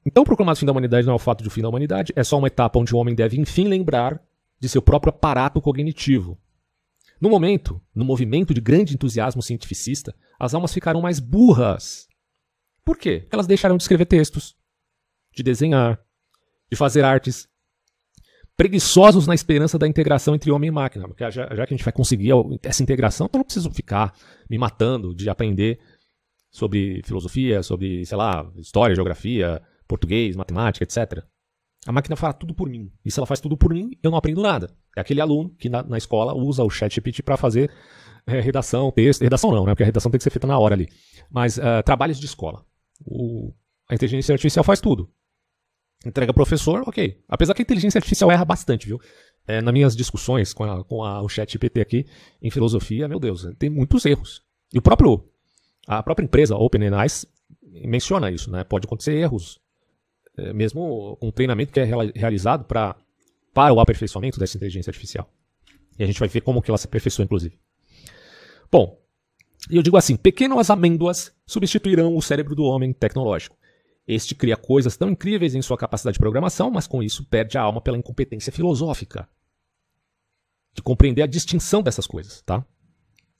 Então, 0.06 0.24
o 0.24 0.26
proclamado 0.26 0.58
fim 0.58 0.66
da 0.66 0.72
humanidade 0.72 1.06
não 1.06 1.14
é 1.14 1.16
o 1.16 1.20
fato 1.20 1.44
de 1.44 1.48
o 1.48 1.52
fim 1.52 1.62
da 1.62 1.70
humanidade, 1.70 2.12
é 2.16 2.24
só 2.24 2.38
uma 2.38 2.48
etapa 2.48 2.80
onde 2.80 2.94
o 2.96 2.98
homem 2.98 3.14
deve, 3.14 3.40
enfim, 3.40 3.68
lembrar 3.68 4.20
de 4.60 4.68
seu 4.68 4.82
próprio 4.82 5.12
aparato 5.12 5.62
cognitivo. 5.62 6.40
No 7.20 7.30
momento, 7.30 7.80
no 7.94 8.04
movimento 8.04 8.52
de 8.52 8.60
grande 8.60 8.96
entusiasmo 8.96 9.44
cientificista, 9.44 10.16
as 10.40 10.56
almas 10.56 10.74
ficaram 10.74 11.02
mais 11.02 11.20
burras. 11.20 12.08
Por 12.84 12.98
quê? 12.98 13.20
Porque 13.20 13.36
elas 13.36 13.46
deixaram 13.46 13.78
de 13.78 13.84
escrever 13.84 14.06
textos, 14.06 14.56
de 15.32 15.44
desenhar, 15.44 16.00
de 16.70 16.76
fazer 16.76 17.04
artes, 17.04 17.48
preguiçosos 18.62 19.26
na 19.26 19.34
esperança 19.34 19.80
da 19.80 19.88
integração 19.88 20.36
entre 20.36 20.52
homem 20.52 20.68
e 20.68 20.72
máquina. 20.72 21.08
Porque 21.08 21.24
já, 21.32 21.48
já, 21.48 21.66
que 21.66 21.74
a 21.74 21.76
gente 21.78 21.84
vai 21.84 21.92
conseguir 21.92 22.30
essa 22.62 22.84
integração, 22.84 23.26
então 23.26 23.40
não 23.40 23.44
preciso 23.44 23.72
ficar 23.72 24.14
me 24.48 24.56
matando 24.56 25.16
de 25.16 25.28
aprender 25.32 25.80
sobre 26.52 27.02
filosofia, 27.04 27.64
sobre, 27.64 28.06
sei 28.06 28.16
lá, 28.16 28.48
história, 28.58 28.94
geografia, 28.94 29.60
português, 29.88 30.36
matemática, 30.36 30.84
etc. 30.84 31.24
A 31.88 31.92
máquina 31.92 32.16
faz 32.16 32.36
tudo 32.36 32.54
por 32.54 32.70
mim. 32.70 32.92
E 33.04 33.10
se 33.10 33.20
ela 33.20 33.26
faz 33.26 33.40
tudo 33.40 33.58
por 33.58 33.74
mim, 33.74 33.98
eu 34.04 34.12
não 34.12 34.18
aprendo 34.20 34.44
nada. 34.44 34.72
É 34.96 35.02
aquele 35.02 35.22
aluno 35.22 35.50
que 35.58 35.68
na, 35.68 35.82
na 35.82 35.98
escola 35.98 36.36
usa 36.36 36.64
o 36.64 36.70
chat 36.70 36.94
GPT 36.94 37.24
para 37.24 37.38
fazer 37.38 37.72
é, 38.28 38.40
redação, 38.40 38.92
texto. 38.92 39.24
Redação 39.24 39.50
não, 39.50 39.66
né? 39.66 39.72
Porque 39.72 39.82
a 39.82 39.88
redação 39.88 40.12
tem 40.12 40.20
que 40.20 40.24
ser 40.24 40.30
feita 40.30 40.46
na 40.46 40.60
hora 40.60 40.76
ali. 40.76 40.88
Mas 41.32 41.58
uh, 41.58 41.82
trabalhos 41.84 42.20
de 42.20 42.28
escola. 42.28 42.64
O, 43.04 43.56
a 43.90 43.96
inteligência 43.96 44.34
artificial 44.34 44.64
faz 44.64 44.80
tudo. 44.80 45.10
Entrega 46.06 46.34
professor, 46.34 46.84
ok. 46.88 47.20
Apesar 47.28 47.54
que 47.54 47.62
a 47.62 47.64
inteligência 47.64 48.00
artificial 48.00 48.32
erra 48.32 48.44
bastante, 48.44 48.88
viu? 48.88 49.00
É, 49.48 49.62
nas 49.62 49.74
minhas 49.74 49.96
discussões 49.96 50.54
com, 50.54 50.64
a, 50.64 50.84
com 50.84 51.04
a, 51.04 51.22
o 51.22 51.30
chat 51.30 51.52
GPT 51.52 51.82
aqui 51.82 52.06
em 52.42 52.50
filosofia, 52.50 53.08
meu 53.08 53.20
Deus, 53.20 53.48
tem 53.58 53.70
muitos 53.70 54.06
erros. 54.06 54.42
E 54.74 54.80
o 54.80 54.82
próprio, 54.82 55.24
a 55.88 56.02
própria 56.02 56.26
empresa 56.26 56.56
OpenAI 56.56 57.08
menciona 57.86 58.32
isso, 58.32 58.52
né? 58.52 58.64
Pode 58.64 58.86
acontecer 58.86 59.14
erros, 59.14 59.60
é, 60.38 60.54
mesmo 60.54 61.18
com 61.20 61.28
um 61.28 61.32
treinamento 61.32 61.72
que 61.72 61.80
é 61.80 61.84
realizado 62.16 62.66
pra, 62.66 62.96
para 63.54 63.74
o 63.74 63.80
aperfeiçoamento 63.80 64.40
dessa 64.40 64.58
inteligência 64.58 64.90
artificial. 64.90 65.30
E 66.00 66.04
a 66.04 66.08
gente 66.08 66.20
vai 66.20 66.30
ver 66.30 66.42
como 66.42 66.62
que 66.62 66.72
ela 66.72 66.78
se 66.78 66.88
aperfeiçoa, 66.88 67.26
inclusive. 67.26 67.60
Bom, 68.72 69.00
eu 69.70 69.84
digo 69.84 69.98
assim, 69.98 70.16
pequenas 70.16 70.70
amêndoas 70.70 71.32
substituirão 71.46 72.16
o 72.16 72.22
cérebro 72.22 72.56
do 72.56 72.64
homem 72.64 72.94
tecnológico. 72.94 73.58
Este 74.08 74.34
cria 74.36 74.58
coisas 74.58 74.98
tão 74.98 75.10
incríveis 75.10 75.56
em 75.56 75.62
sua 75.62 75.78
capacidade 75.78 76.16
de 76.16 76.20
programação, 76.20 76.72
mas 76.72 76.88
com 76.88 77.04
isso 77.04 77.26
perde 77.26 77.58
a 77.58 77.62
alma 77.62 77.82
pela 77.82 77.98
incompetência 77.98 78.52
filosófica 78.52 79.30
de 80.74 80.82
compreender 80.82 81.22
a 81.22 81.28
distinção 81.28 81.82
dessas 81.82 82.08
coisas, 82.08 82.42
tá? 82.42 82.66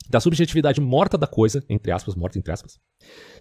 Da 0.10 0.20
subjetividade 0.20 0.82
morta 0.82 1.18
da 1.18 1.28
coisa, 1.28 1.64
entre 1.70 1.92
aspas, 1.92 2.16
morta 2.16 2.38
entre 2.38 2.52
aspas. 2.52 2.80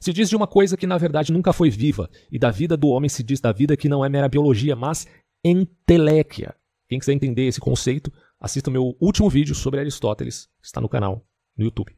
Se 0.00 0.12
diz 0.12 0.28
de 0.28 0.36
uma 0.36 0.46
coisa 0.46 0.76
que 0.76 0.86
na 0.86 0.96
verdade 0.96 1.32
nunca 1.32 1.52
foi 1.52 1.70
viva, 1.70 2.08
e 2.30 2.38
da 2.38 2.50
vida 2.50 2.76
do 2.76 2.88
homem 2.88 3.08
se 3.08 3.22
diz 3.22 3.40
da 3.40 3.52
vida 3.52 3.76
que 3.76 3.88
não 3.88 4.04
é 4.04 4.08
mera 4.08 4.28
biologia, 4.28 4.76
mas 4.76 5.06
enteléquia. 5.44 6.54
Quem 6.88 6.98
quiser 6.98 7.12
entender 7.12 7.46
esse 7.46 7.60
conceito, 7.60 8.12
assista 8.38 8.70
o 8.70 8.72
meu 8.72 8.96
último 9.00 9.28
vídeo 9.28 9.54
sobre 9.54 9.80
Aristóteles, 9.80 10.48
que 10.60 10.66
está 10.66 10.80
no 10.80 10.88
canal, 10.88 11.26
no 11.56 11.64
YouTube. 11.64 11.94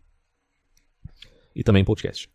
E 1.54 1.62
também 1.62 1.84
podcast. 1.84 2.30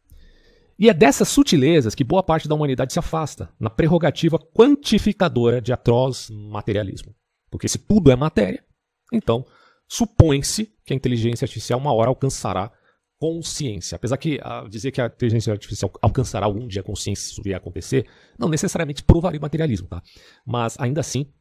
E 0.79 0.89
é 0.89 0.93
dessas 0.93 1.27
sutilezas 1.27 1.95
que 1.95 2.03
boa 2.03 2.21
parte 2.21 2.47
da 2.47 2.53
humanidade 2.53 2.93
se 2.93 2.99
afasta, 2.99 3.49
na 3.59 3.69
prerrogativa 3.69 4.37
quantificadora 4.37 5.59
de 5.59 5.73
atroz 5.73 6.29
materialismo. 6.29 7.15
Porque 7.49 7.67
se 7.67 7.79
tudo 7.79 8.11
é 8.11 8.15
matéria, 8.15 8.63
então 9.11 9.45
supõe-se 9.87 10.71
que 10.85 10.93
a 10.93 10.95
inteligência 10.95 11.45
artificial 11.45 11.79
uma 11.79 11.93
hora 11.93 12.09
alcançará 12.09 12.71
consciência. 13.19 13.95
Apesar 13.95 14.17
que 14.17 14.35
uh, 14.35 14.69
dizer 14.69 14.91
que 14.91 15.01
a 15.01 15.07
inteligência 15.07 15.51
artificial 15.51 15.91
alcançará 16.01 16.45
algum 16.45 16.67
dia 16.67 16.83
consciência 16.83 17.25
se 17.25 17.31
isso 17.31 17.41
vier 17.41 17.55
a 17.55 17.57
acontecer, 17.57 18.07
não 18.37 18.47
necessariamente 18.47 19.03
provaria 19.03 19.39
o 19.39 19.41
materialismo, 19.41 19.87
tá? 19.87 20.01
Mas 20.45 20.79
ainda 20.79 21.01
assim, 21.01 21.31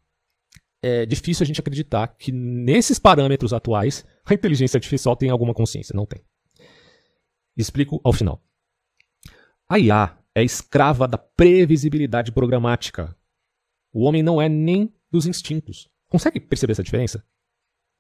é 0.83 1.05
difícil 1.05 1.45
a 1.45 1.47
gente 1.47 1.61
acreditar 1.61 2.09
que 2.09 2.33
nesses 2.33 2.99
parâmetros 2.99 3.53
atuais 3.53 4.05
a 4.25 4.33
inteligência 4.33 4.79
artificial 4.79 5.17
tem 5.17 5.29
alguma 5.29 5.53
consciência. 5.53 5.95
Não 5.95 6.07
tem. 6.07 6.23
Explico 7.57 8.01
ao 8.05 8.13
final. 8.13 8.43
A 9.69 9.81
IA 9.81 10.17
é 10.33 10.45
escrava 10.45 11.09
da 11.09 11.19
previsibilidade 11.19 12.31
programática. 12.31 13.17
O 13.93 14.05
homem 14.05 14.23
não 14.23 14.41
é 14.41 14.49
nem 14.49 14.95
dos 15.11 15.27
instintos. 15.27 15.89
Consegue 16.09 16.39
perceber 16.39 16.73
essa 16.73 16.85
diferença? 16.85 17.25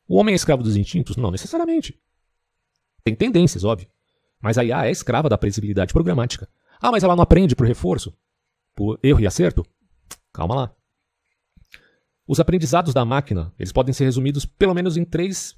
O 0.06 0.16
homem 0.16 0.32
é 0.32 0.36
escravo 0.36 0.62
dos 0.62 0.76
instintos? 0.76 1.16
Não 1.16 1.32
necessariamente. 1.32 2.00
Tem 3.02 3.16
tendências, 3.16 3.64
óbvio. 3.64 3.88
Mas 4.40 4.58
a 4.58 4.64
IA 4.64 4.86
é 4.86 4.90
escrava 4.92 5.28
da 5.28 5.36
previsibilidade 5.36 5.92
programática. 5.92 6.48
Ah, 6.80 6.92
mas 6.92 7.02
ela 7.02 7.16
não 7.16 7.22
aprende 7.22 7.56
por 7.56 7.66
reforço? 7.66 8.16
Por 8.74 9.00
erro 9.02 9.20
e 9.20 9.26
acerto? 9.26 9.66
Calma 10.32 10.54
lá. 10.54 10.76
Os 12.28 12.38
aprendizados 12.38 12.94
da 12.94 13.04
máquina, 13.04 13.52
eles 13.58 13.72
podem 13.72 13.92
ser 13.92 14.04
resumidos 14.04 14.44
pelo 14.44 14.74
menos 14.74 14.96
em 14.96 15.04
três 15.04 15.56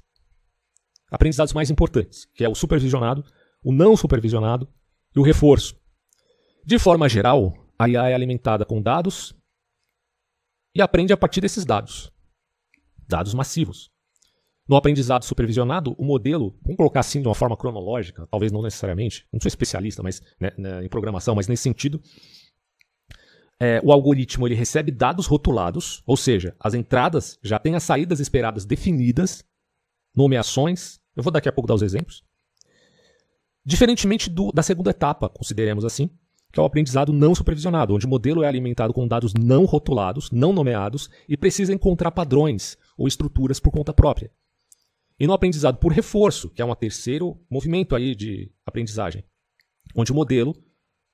aprendizados 1.11 1.53
mais 1.53 1.69
importantes, 1.69 2.25
que 2.33 2.43
é 2.43 2.49
o 2.49 2.55
supervisionado, 2.55 3.23
o 3.63 3.71
não 3.71 3.95
supervisionado 3.95 4.67
e 5.15 5.19
o 5.19 5.23
reforço. 5.23 5.78
De 6.65 6.77
forma 6.77 7.09
geral, 7.09 7.53
a 7.77 7.87
IA 7.87 8.09
é 8.09 8.13
alimentada 8.13 8.65
com 8.65 8.81
dados 8.81 9.33
e 10.75 10.81
aprende 10.81 11.13
a 11.13 11.17
partir 11.17 11.41
desses 11.41 11.65
dados. 11.65 12.11
Dados 13.07 13.33
massivos. 13.33 13.89
No 14.67 14.75
aprendizado 14.75 15.25
supervisionado, 15.25 15.95
o 15.97 16.05
modelo, 16.05 16.55
vamos 16.61 16.77
colocar 16.77 16.99
assim 16.99 17.21
de 17.21 17.27
uma 17.27 17.33
forma 17.33 17.57
cronológica, 17.57 18.27
talvez 18.27 18.51
não 18.51 18.61
necessariamente, 18.61 19.25
não 19.33 19.41
sou 19.41 19.47
especialista 19.47 20.03
mas, 20.03 20.21
né, 20.39 20.51
né, 20.57 20.85
em 20.85 20.87
programação, 20.87 21.33
mas 21.33 21.47
nesse 21.47 21.63
sentido, 21.63 21.99
é, 23.59 23.81
o 23.83 23.91
algoritmo 23.91 24.47
ele 24.47 24.53
recebe 24.53 24.91
dados 24.91 25.25
rotulados, 25.25 26.03
ou 26.05 26.15
seja, 26.15 26.55
as 26.59 26.75
entradas 26.75 27.39
já 27.43 27.57
têm 27.57 27.75
as 27.75 27.83
saídas 27.83 28.19
esperadas 28.19 28.63
definidas, 28.63 29.43
nomeações. 30.15 30.99
Eu 31.15 31.23
vou 31.23 31.31
daqui 31.31 31.49
a 31.49 31.51
pouco 31.51 31.67
dar 31.67 31.73
os 31.73 31.81
exemplos. 31.81 32.23
Diferentemente 33.65 34.29
do, 34.29 34.51
da 34.51 34.63
segunda 34.63 34.91
etapa, 34.91 35.29
consideremos 35.29 35.83
assim, 35.83 36.09
que 36.51 36.59
é 36.59 36.63
o 36.63 36.65
aprendizado 36.65 37.13
não 37.13 37.35
supervisionado, 37.35 37.93
onde 37.93 38.05
o 38.05 38.09
modelo 38.09 38.43
é 38.43 38.47
alimentado 38.47 38.93
com 38.93 39.07
dados 39.07 39.33
não 39.33 39.65
rotulados, 39.65 40.31
não 40.31 40.51
nomeados 40.51 41.09
e 41.27 41.37
precisa 41.37 41.73
encontrar 41.73 42.11
padrões 42.11 42.77
ou 42.97 43.07
estruturas 43.07 43.59
por 43.59 43.71
conta 43.71 43.93
própria. 43.93 44.31
E 45.19 45.27
no 45.27 45.33
aprendizado 45.33 45.77
por 45.77 45.91
reforço, 45.91 46.49
que 46.49 46.61
é 46.61 46.65
um 46.65 46.73
terceiro 46.73 47.37
movimento 47.49 47.95
aí 47.95 48.15
de 48.15 48.51
aprendizagem, 48.65 49.23
onde 49.95 50.11
o 50.11 50.15
modelo, 50.15 50.55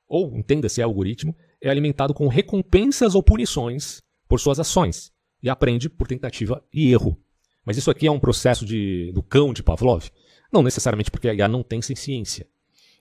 ou 0.07 0.37
entenda-se 0.37 0.79
é 0.79 0.83
algoritmo, 0.83 1.35
é 1.61 1.69
alimentado 1.69 2.13
com 2.13 2.27
recompensas 2.27 3.15
ou 3.15 3.23
punições 3.23 4.01
por 4.27 4.39
suas 4.39 4.59
ações 4.59 5.11
e 5.41 5.49
aprende 5.49 5.89
por 5.89 6.07
tentativa 6.07 6.63
e 6.71 6.91
erro. 6.91 7.19
Mas 7.65 7.77
isso 7.77 7.89
aqui 7.89 8.05
é 8.05 8.11
um 8.11 8.19
processo 8.19 8.63
de, 8.65 9.11
do 9.11 9.23
cão 9.23 9.51
de 9.51 9.63
Pavlov? 9.63 10.07
Não 10.53 10.61
necessariamente 10.61 11.09
porque 11.09 11.27
a 11.27 11.33
IA 11.33 11.47
não 11.47 11.63
tem 11.63 11.81
ciência. 11.81 12.47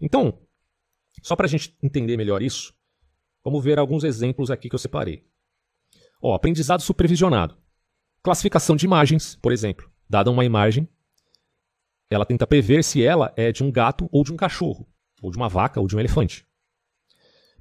Então, 0.00 0.38
só 1.24 1.34
para 1.34 1.46
a 1.46 1.48
gente 1.48 1.74
entender 1.82 2.18
melhor 2.18 2.42
isso, 2.42 2.74
vamos 3.42 3.64
ver 3.64 3.78
alguns 3.78 4.04
exemplos 4.04 4.50
aqui 4.50 4.68
que 4.68 4.74
eu 4.74 4.78
separei. 4.78 5.26
Ó, 6.20 6.34
aprendizado 6.34 6.82
supervisionado. 6.82 7.56
Classificação 8.22 8.76
de 8.76 8.84
imagens, 8.84 9.34
por 9.36 9.50
exemplo. 9.50 9.90
Dada 10.06 10.30
uma 10.30 10.44
imagem, 10.44 10.86
ela 12.10 12.26
tenta 12.26 12.46
prever 12.46 12.84
se 12.84 13.02
ela 13.02 13.32
é 13.38 13.50
de 13.50 13.64
um 13.64 13.72
gato 13.72 14.06
ou 14.12 14.22
de 14.22 14.34
um 14.34 14.36
cachorro, 14.36 14.86
ou 15.22 15.30
de 15.30 15.38
uma 15.38 15.48
vaca 15.48 15.80
ou 15.80 15.86
de 15.86 15.96
um 15.96 15.98
elefante. 15.98 16.46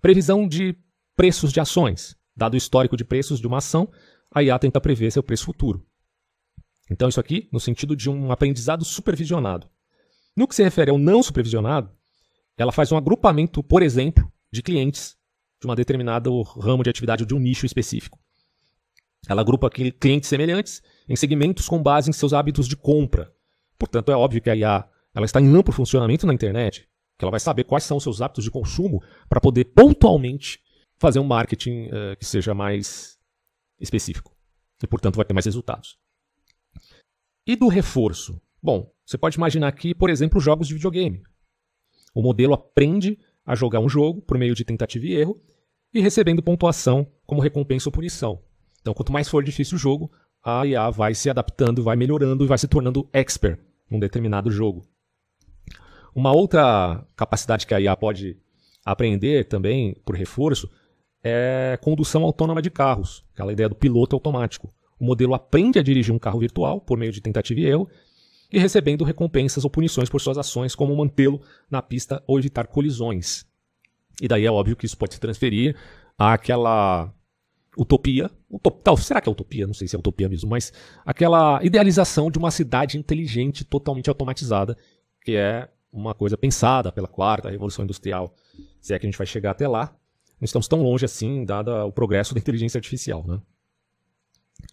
Previsão 0.01 0.45
de 0.45 0.77
preços 1.15 1.53
de 1.53 1.61
ações. 1.61 2.17
Dado 2.35 2.55
o 2.55 2.57
histórico 2.57 2.97
de 2.97 3.05
preços 3.05 3.39
de 3.39 3.47
uma 3.47 3.59
ação, 3.59 3.89
a 4.29 4.43
IA 4.43 4.59
tenta 4.59 4.81
prever 4.81 5.09
seu 5.09 5.23
preço 5.23 5.45
futuro. 5.45 5.87
Então, 6.91 7.07
isso 7.07 7.19
aqui 7.19 7.47
no 7.49 7.61
sentido 7.61 7.95
de 7.95 8.09
um 8.09 8.29
aprendizado 8.29 8.83
supervisionado. 8.83 9.69
No 10.35 10.49
que 10.49 10.55
se 10.55 10.63
refere 10.63 10.91
ao 10.91 10.97
não 10.97 11.23
supervisionado, 11.23 11.89
ela 12.57 12.71
faz 12.71 12.91
um 12.91 12.97
agrupamento, 12.97 13.63
por 13.63 13.81
exemplo, 13.81 14.31
de 14.51 14.61
clientes 14.61 15.17
de 15.59 15.65
uma 15.65 15.75
determinada 15.75 16.29
ramo 16.59 16.83
de 16.83 16.89
atividade 16.89 17.23
ou 17.23 17.27
de 17.27 17.33
um 17.33 17.39
nicho 17.39 17.65
específico. 17.65 18.19
Ela 19.27 19.41
agrupa 19.41 19.69
clientes 19.69 20.29
semelhantes 20.29 20.81
em 21.07 21.15
segmentos 21.15 21.67
com 21.67 21.81
base 21.81 22.09
em 22.09 22.13
seus 22.13 22.33
hábitos 22.33 22.67
de 22.67 22.75
compra. 22.75 23.33
Portanto, 23.77 24.11
é 24.11 24.15
óbvio 24.15 24.41
que 24.41 24.49
a 24.49 24.55
IA 24.55 24.87
ela 25.15 25.25
está 25.25 25.39
em 25.39 25.55
amplo 25.55 25.73
funcionamento 25.73 26.27
na 26.27 26.33
internet, 26.33 26.87
que 27.17 27.23
ela 27.23 27.31
vai 27.31 27.39
saber 27.39 27.63
quais 27.63 27.83
são 27.83 27.97
os 27.97 28.03
seus 28.03 28.21
hábitos 28.21 28.43
de 28.43 28.51
consumo 28.51 29.01
para 29.29 29.39
poder 29.39 29.65
pontualmente 29.65 30.59
fazer 30.97 31.19
um 31.19 31.23
marketing 31.23 31.87
uh, 31.87 32.17
que 32.17 32.25
seja 32.25 32.53
mais 32.53 33.17
específico. 33.79 34.35
E, 34.81 34.87
portanto, 34.87 35.15
vai 35.15 35.25
ter 35.25 35.33
mais 35.33 35.45
resultados. 35.45 35.97
E 37.47 37.55
do 37.55 37.67
reforço? 37.67 38.41
Bom, 38.61 38.91
você 39.05 39.17
pode 39.17 39.37
imaginar 39.37 39.67
aqui, 39.67 39.93
por 39.93 40.09
exemplo, 40.09 40.39
jogos 40.39 40.67
de 40.67 40.73
videogame. 40.73 41.23
O 42.13 42.21
modelo 42.21 42.53
aprende 42.53 43.17
a 43.45 43.55
jogar 43.55 43.79
um 43.79 43.89
jogo 43.89 44.21
por 44.21 44.37
meio 44.37 44.55
de 44.55 44.63
tentativa 44.63 45.05
e 45.05 45.13
erro 45.13 45.39
e 45.93 45.99
recebendo 45.99 46.41
pontuação 46.41 47.07
como 47.25 47.41
recompensa 47.41 47.89
ou 47.89 47.93
punição. 47.93 48.41
Então, 48.81 48.93
quanto 48.93 49.11
mais 49.11 49.29
for 49.29 49.43
difícil 49.43 49.75
o 49.75 49.79
jogo, 49.79 50.11
a 50.43 50.65
IA 50.65 50.89
vai 50.89 51.13
se 51.13 51.29
adaptando, 51.29 51.83
vai 51.83 51.95
melhorando 51.95 52.43
e 52.43 52.47
vai 52.47 52.57
se 52.57 52.67
tornando 52.67 53.07
expert 53.13 53.59
num 53.89 53.99
determinado 53.99 54.51
jogo. 54.51 54.85
Uma 56.13 56.31
outra 56.31 57.05
capacidade 57.15 57.65
que 57.65 57.73
a 57.73 57.79
IA 57.79 57.95
pode 57.95 58.37
aprender 58.85 59.45
também, 59.45 59.95
por 60.05 60.15
reforço, 60.15 60.69
é 61.23 61.79
condução 61.81 62.23
autônoma 62.23 62.61
de 62.61 62.69
carros, 62.69 63.23
aquela 63.33 63.53
ideia 63.53 63.69
do 63.69 63.75
piloto 63.75 64.15
automático. 64.15 64.73
O 64.99 65.05
modelo 65.05 65.33
aprende 65.33 65.79
a 65.79 65.83
dirigir 65.83 66.13
um 66.13 66.19
carro 66.19 66.39
virtual 66.39 66.81
por 66.81 66.97
meio 66.97 67.11
de 67.11 67.21
tentativa 67.21 67.59
e 67.59 67.65
erro 67.65 67.89
e 68.53 68.59
recebendo 68.59 69.03
recompensas 69.03 69.63
ou 69.63 69.69
punições 69.69 70.09
por 70.09 70.21
suas 70.21 70.37
ações, 70.37 70.75
como 70.75 70.95
mantê-lo 70.95 71.41
na 71.69 71.81
pista 71.81 72.23
ou 72.27 72.37
evitar 72.37 72.67
colisões. 72.67 73.47
E 74.21 74.27
daí 74.27 74.45
é 74.45 74.51
óbvio 74.51 74.75
que 74.75 74.85
isso 74.85 74.95
pode 74.95 75.15
se 75.15 75.19
transferir 75.19 75.75
àquela 76.15 77.11
utopia, 77.75 78.29
utop, 78.47 78.79
tal, 78.83 78.95
será 78.95 79.19
que 79.19 79.27
é 79.27 79.31
utopia? 79.31 79.65
Não 79.65 79.73
sei 79.73 79.87
se 79.87 79.95
é 79.95 79.99
utopia 79.99 80.29
mesmo, 80.29 80.47
mas 80.47 80.71
aquela 81.03 81.63
idealização 81.63 82.29
de 82.29 82.37
uma 82.37 82.51
cidade 82.51 82.95
inteligente, 82.95 83.65
totalmente 83.65 84.07
automatizada, 84.07 84.77
que 85.25 85.35
é 85.35 85.67
uma 85.91 86.13
coisa 86.13 86.37
pensada 86.37 86.91
pela 86.91 87.07
quarta 87.07 87.49
revolução 87.49 87.83
industrial. 87.83 88.35
Se 88.79 88.93
é 88.93 88.99
que 88.99 89.07
a 89.07 89.09
gente 89.09 89.17
vai 89.17 89.25
chegar 89.25 89.51
até 89.51 89.67
lá, 89.67 89.95
não 90.39 90.45
estamos 90.45 90.67
tão 90.67 90.83
longe 90.83 91.05
assim, 91.05 91.43
dado 91.43 91.71
o 91.71 91.91
progresso 91.91 92.35
da 92.35 92.39
inteligência 92.39 92.77
artificial. 92.77 93.25
Né? 93.25 93.41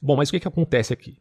Bom, 0.02 0.16
mas 0.16 0.28
o 0.28 0.32
que, 0.32 0.40
que 0.40 0.48
acontece 0.48 0.92
aqui? 0.92 1.16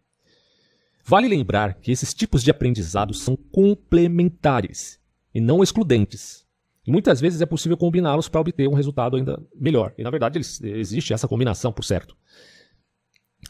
Vale 1.05 1.27
lembrar 1.27 1.75
que 1.75 1.91
esses 1.91 2.13
tipos 2.13 2.43
de 2.43 2.51
aprendizado 2.51 3.13
são 3.13 3.35
complementares 3.35 4.99
e 5.33 5.41
não 5.41 5.63
excludentes. 5.63 6.45
E 6.85 6.91
muitas 6.91 7.19
vezes 7.21 7.41
é 7.41 7.45
possível 7.45 7.77
combiná-los 7.77 8.29
para 8.29 8.41
obter 8.41 8.67
um 8.67 8.73
resultado 8.73 9.15
ainda 9.15 9.41
melhor. 9.55 9.93
E 9.97 10.03
na 10.03 10.09
verdade 10.09 10.39
existe 10.39 11.13
essa 11.13 11.27
combinação, 11.27 11.71
por 11.71 11.83
certo. 11.83 12.15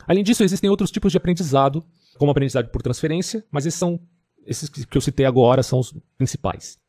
Além 0.08 0.24
disso, 0.24 0.44
existem 0.44 0.70
outros 0.70 0.92
tipos 0.92 1.12
de 1.12 1.18
aprendizado, 1.18 1.84
como 2.18 2.32
aprendizado 2.32 2.70
por 2.70 2.82
transferência, 2.82 3.46
mas 3.52 3.66
esses 3.66 3.80
são 3.80 4.00
esses 4.46 4.70
que 4.70 4.98
eu 4.98 5.02
citei 5.02 5.26
agora 5.26 5.62
são 5.62 5.80
os 5.80 5.94
principais. 6.18 6.80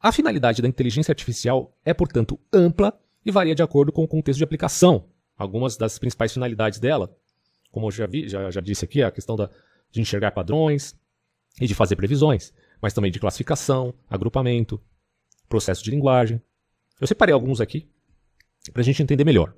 A 0.00 0.12
finalidade 0.12 0.62
da 0.62 0.68
inteligência 0.68 1.10
artificial 1.10 1.76
é, 1.84 1.92
portanto, 1.92 2.38
ampla 2.52 2.96
e 3.26 3.30
varia 3.30 3.54
de 3.54 3.62
acordo 3.62 3.90
com 3.90 4.04
o 4.04 4.08
contexto 4.08 4.38
de 4.38 4.44
aplicação. 4.44 5.06
Algumas 5.36 5.76
das 5.76 5.98
principais 5.98 6.32
finalidades 6.32 6.78
dela, 6.78 7.14
como 7.72 7.86
eu 7.88 7.90
já, 7.90 8.06
vi, 8.06 8.28
já, 8.28 8.50
já 8.50 8.60
disse 8.60 8.84
aqui, 8.84 9.02
a 9.02 9.10
questão 9.10 9.36
da, 9.36 9.50
de 9.90 10.00
enxergar 10.00 10.32
padrões 10.32 10.96
e 11.60 11.66
de 11.66 11.74
fazer 11.74 11.96
previsões, 11.96 12.52
mas 12.80 12.92
também 12.92 13.10
de 13.10 13.18
classificação, 13.18 13.94
agrupamento, 14.08 14.80
processo 15.48 15.82
de 15.82 15.90
linguagem. 15.90 16.40
Eu 17.00 17.06
separei 17.06 17.32
alguns 17.32 17.60
aqui 17.60 17.88
para 18.72 18.82
a 18.82 18.84
gente 18.84 19.02
entender 19.02 19.24
melhor. 19.24 19.54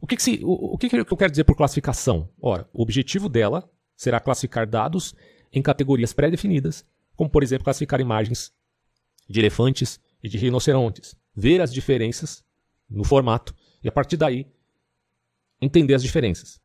O, 0.00 0.06
que, 0.06 0.16
que, 0.16 0.22
se, 0.22 0.40
o, 0.42 0.74
o 0.74 0.78
que, 0.78 0.88
que 0.88 0.96
eu 0.96 1.16
quero 1.16 1.30
dizer 1.30 1.44
por 1.44 1.56
classificação? 1.56 2.28
Ora, 2.40 2.68
o 2.72 2.82
objetivo 2.82 3.28
dela 3.28 3.70
será 3.96 4.18
classificar 4.18 4.66
dados 4.66 5.14
em 5.52 5.62
categorias 5.62 6.12
pré-definidas, 6.12 6.84
como 7.14 7.30
por 7.30 7.42
exemplo 7.42 7.64
classificar 7.64 8.00
imagens 8.00 8.52
de 9.28 9.38
elefantes 9.38 10.00
e 10.22 10.28
de 10.28 10.38
rinocerontes, 10.38 11.14
ver 11.34 11.60
as 11.60 11.72
diferenças 11.72 12.44
no 12.88 13.04
formato 13.04 13.54
e 13.82 13.88
a 13.88 13.92
partir 13.92 14.16
daí 14.16 14.46
entender 15.60 15.94
as 15.94 16.02
diferenças. 16.02 16.60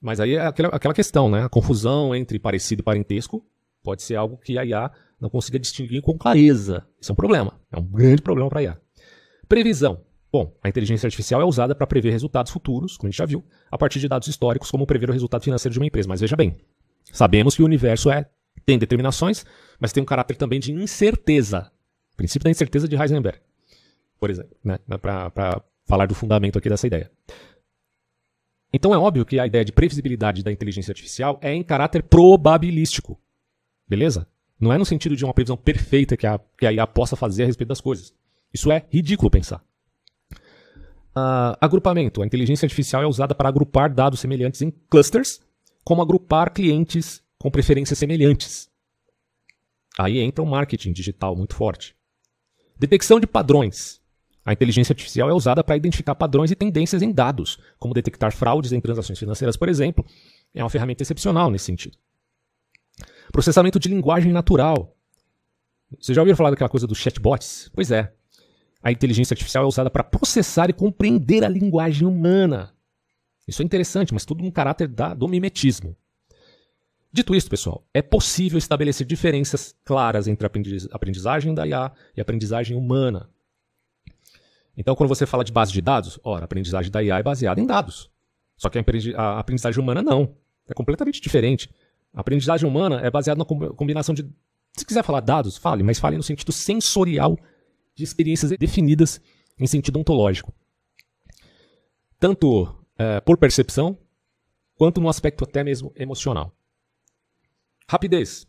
Mas 0.00 0.20
aí 0.20 0.34
é 0.34 0.46
aquela, 0.46 0.68
aquela 0.68 0.94
questão, 0.94 1.30
né? 1.30 1.44
A 1.44 1.48
confusão 1.48 2.14
entre 2.14 2.38
parecido 2.38 2.80
e 2.80 2.84
parentesco 2.84 3.44
pode 3.82 4.02
ser 4.02 4.16
algo 4.16 4.36
que 4.36 4.58
a 4.58 4.64
IA 4.64 4.90
não 5.20 5.30
consiga 5.30 5.58
distinguir 5.58 6.02
com 6.02 6.16
clareza. 6.18 6.86
Isso 7.00 7.10
é 7.10 7.14
um 7.14 7.16
problema. 7.16 7.58
É 7.72 7.78
um 7.78 7.84
grande 7.84 8.22
problema 8.22 8.48
para 8.48 8.60
a 8.60 8.62
IA. 8.62 8.80
Previsão. 9.48 10.00
Bom, 10.30 10.54
a 10.62 10.68
inteligência 10.68 11.06
artificial 11.06 11.40
é 11.40 11.44
usada 11.44 11.74
para 11.74 11.86
prever 11.86 12.10
resultados 12.10 12.52
futuros, 12.52 12.96
como 12.96 13.08
a 13.08 13.10
gente 13.10 13.18
já 13.18 13.24
viu, 13.24 13.44
a 13.70 13.78
partir 13.78 14.00
de 14.00 14.08
dados 14.08 14.28
históricos, 14.28 14.70
como 14.70 14.86
prever 14.86 15.08
o 15.08 15.12
resultado 15.12 15.42
financeiro 15.42 15.72
de 15.72 15.78
uma 15.78 15.86
empresa. 15.86 16.08
Mas 16.08 16.20
veja 16.20 16.36
bem, 16.36 16.56
sabemos 17.12 17.54
que 17.54 17.62
o 17.62 17.64
universo 17.64 18.10
é, 18.10 18.28
tem 18.66 18.78
determinações, 18.78 19.46
mas 19.78 19.92
tem 19.92 20.02
um 20.02 20.06
caráter 20.06 20.36
também 20.36 20.60
de 20.60 20.72
incerteza. 20.72 21.70
O 22.12 22.16
princípio 22.16 22.44
da 22.44 22.50
incerteza 22.50 22.88
de 22.88 22.96
Heisenberg, 22.96 23.38
por 24.18 24.30
exemplo, 24.30 24.56
né? 24.64 24.78
para 25.00 25.62
falar 25.86 26.06
do 26.06 26.14
fundamento 26.14 26.58
aqui 26.58 26.68
dessa 26.68 26.86
ideia. 26.86 27.10
Então 28.76 28.92
é 28.92 28.98
óbvio 28.98 29.24
que 29.24 29.40
a 29.40 29.46
ideia 29.46 29.64
de 29.64 29.72
previsibilidade 29.72 30.42
da 30.42 30.52
inteligência 30.52 30.92
artificial 30.92 31.38
é 31.40 31.50
em 31.50 31.62
caráter 31.62 32.02
probabilístico. 32.02 33.18
Beleza? 33.88 34.28
Não 34.60 34.70
é 34.70 34.76
no 34.76 34.84
sentido 34.84 35.16
de 35.16 35.24
uma 35.24 35.32
previsão 35.32 35.56
perfeita 35.56 36.14
que 36.14 36.26
a, 36.26 36.38
que 36.58 36.66
a 36.66 36.72
IA 36.74 36.86
possa 36.86 37.16
fazer 37.16 37.44
a 37.44 37.46
respeito 37.46 37.70
das 37.70 37.80
coisas. 37.80 38.12
Isso 38.52 38.70
é 38.70 38.84
ridículo 38.90 39.30
pensar. 39.30 39.64
Uh, 41.16 41.56
agrupamento. 41.58 42.20
A 42.20 42.26
inteligência 42.26 42.66
artificial 42.66 43.02
é 43.02 43.06
usada 43.06 43.34
para 43.34 43.48
agrupar 43.48 43.90
dados 43.90 44.20
semelhantes 44.20 44.60
em 44.60 44.70
clusters, 44.90 45.40
como 45.82 46.02
agrupar 46.02 46.52
clientes 46.52 47.22
com 47.38 47.50
preferências 47.50 47.98
semelhantes. 47.98 48.68
Aí 49.98 50.18
entra 50.18 50.44
o 50.44 50.46
marketing 50.46 50.92
digital 50.92 51.34
muito 51.34 51.54
forte. 51.54 51.96
Detecção 52.78 53.18
de 53.18 53.26
padrões. 53.26 54.02
A 54.46 54.52
inteligência 54.52 54.92
artificial 54.92 55.28
é 55.28 55.34
usada 55.34 55.64
para 55.64 55.76
identificar 55.76 56.14
padrões 56.14 56.52
e 56.52 56.54
tendências 56.54 57.02
em 57.02 57.10
dados, 57.10 57.58
como 57.80 57.92
detectar 57.92 58.32
fraudes 58.32 58.70
em 58.70 58.80
transações 58.80 59.18
financeiras, 59.18 59.56
por 59.56 59.68
exemplo. 59.68 60.06
É 60.54 60.62
uma 60.62 60.70
ferramenta 60.70 61.02
excepcional 61.02 61.50
nesse 61.50 61.64
sentido. 61.64 61.98
Processamento 63.32 63.80
de 63.80 63.88
linguagem 63.88 64.32
natural. 64.32 64.96
Você 66.00 66.14
já 66.14 66.22
ouviu 66.22 66.36
falar 66.36 66.50
daquela 66.50 66.70
coisa 66.70 66.86
dos 66.86 66.96
chatbots? 66.96 67.68
Pois 67.74 67.90
é. 67.90 68.12
A 68.80 68.92
inteligência 68.92 69.34
artificial 69.34 69.64
é 69.64 69.66
usada 69.66 69.90
para 69.90 70.04
processar 70.04 70.70
e 70.70 70.72
compreender 70.72 71.42
a 71.42 71.48
linguagem 71.48 72.06
humana. 72.06 72.72
Isso 73.48 73.62
é 73.62 73.64
interessante, 73.64 74.14
mas 74.14 74.24
tudo 74.24 74.44
no 74.44 74.52
caráter 74.52 74.86
da, 74.86 75.12
do 75.12 75.26
mimetismo. 75.26 75.96
Dito 77.12 77.34
isso, 77.34 77.50
pessoal, 77.50 77.84
é 77.92 78.00
possível 78.00 78.58
estabelecer 78.58 79.04
diferenças 79.04 79.74
claras 79.84 80.28
entre 80.28 80.46
a 80.46 80.50
aprendizagem 80.92 81.52
da 81.52 81.66
IA 81.66 81.90
e 82.16 82.20
a 82.20 82.22
aprendizagem 82.22 82.76
humana. 82.76 83.28
Então, 84.76 84.94
quando 84.94 85.08
você 85.08 85.24
fala 85.24 85.42
de 85.42 85.52
base 85.52 85.72
de 85.72 85.80
dados, 85.80 86.20
ora, 86.22 86.42
a 86.42 86.44
aprendizagem 86.44 86.90
da 86.90 87.02
IA 87.02 87.18
é 87.18 87.22
baseada 87.22 87.60
em 87.60 87.66
dados. 87.66 88.10
Só 88.56 88.68
que 88.68 88.78
a 88.78 89.38
aprendizagem 89.38 89.82
humana 89.82 90.02
não. 90.02 90.36
É 90.68 90.74
completamente 90.74 91.20
diferente. 91.20 91.70
A 92.12 92.20
aprendizagem 92.20 92.68
humana 92.68 93.00
é 93.00 93.10
baseada 93.10 93.38
na 93.38 93.44
combinação 93.44 94.14
de. 94.14 94.28
Se 94.76 94.84
quiser 94.84 95.02
falar 95.02 95.20
dados, 95.20 95.56
fale, 95.56 95.82
mas 95.82 95.98
fale 95.98 96.16
no 96.16 96.22
sentido 96.22 96.52
sensorial 96.52 97.38
de 97.94 98.04
experiências 98.04 98.50
definidas 98.58 99.20
em 99.58 99.66
sentido 99.66 99.98
ontológico. 99.98 100.52
Tanto 102.18 102.74
é, 102.98 103.20
por 103.20 103.38
percepção, 103.38 103.96
quanto 104.74 105.00
no 105.00 105.08
aspecto 105.08 105.44
até 105.44 105.64
mesmo 105.64 105.92
emocional. 105.96 106.54
Rapidez. 107.88 108.46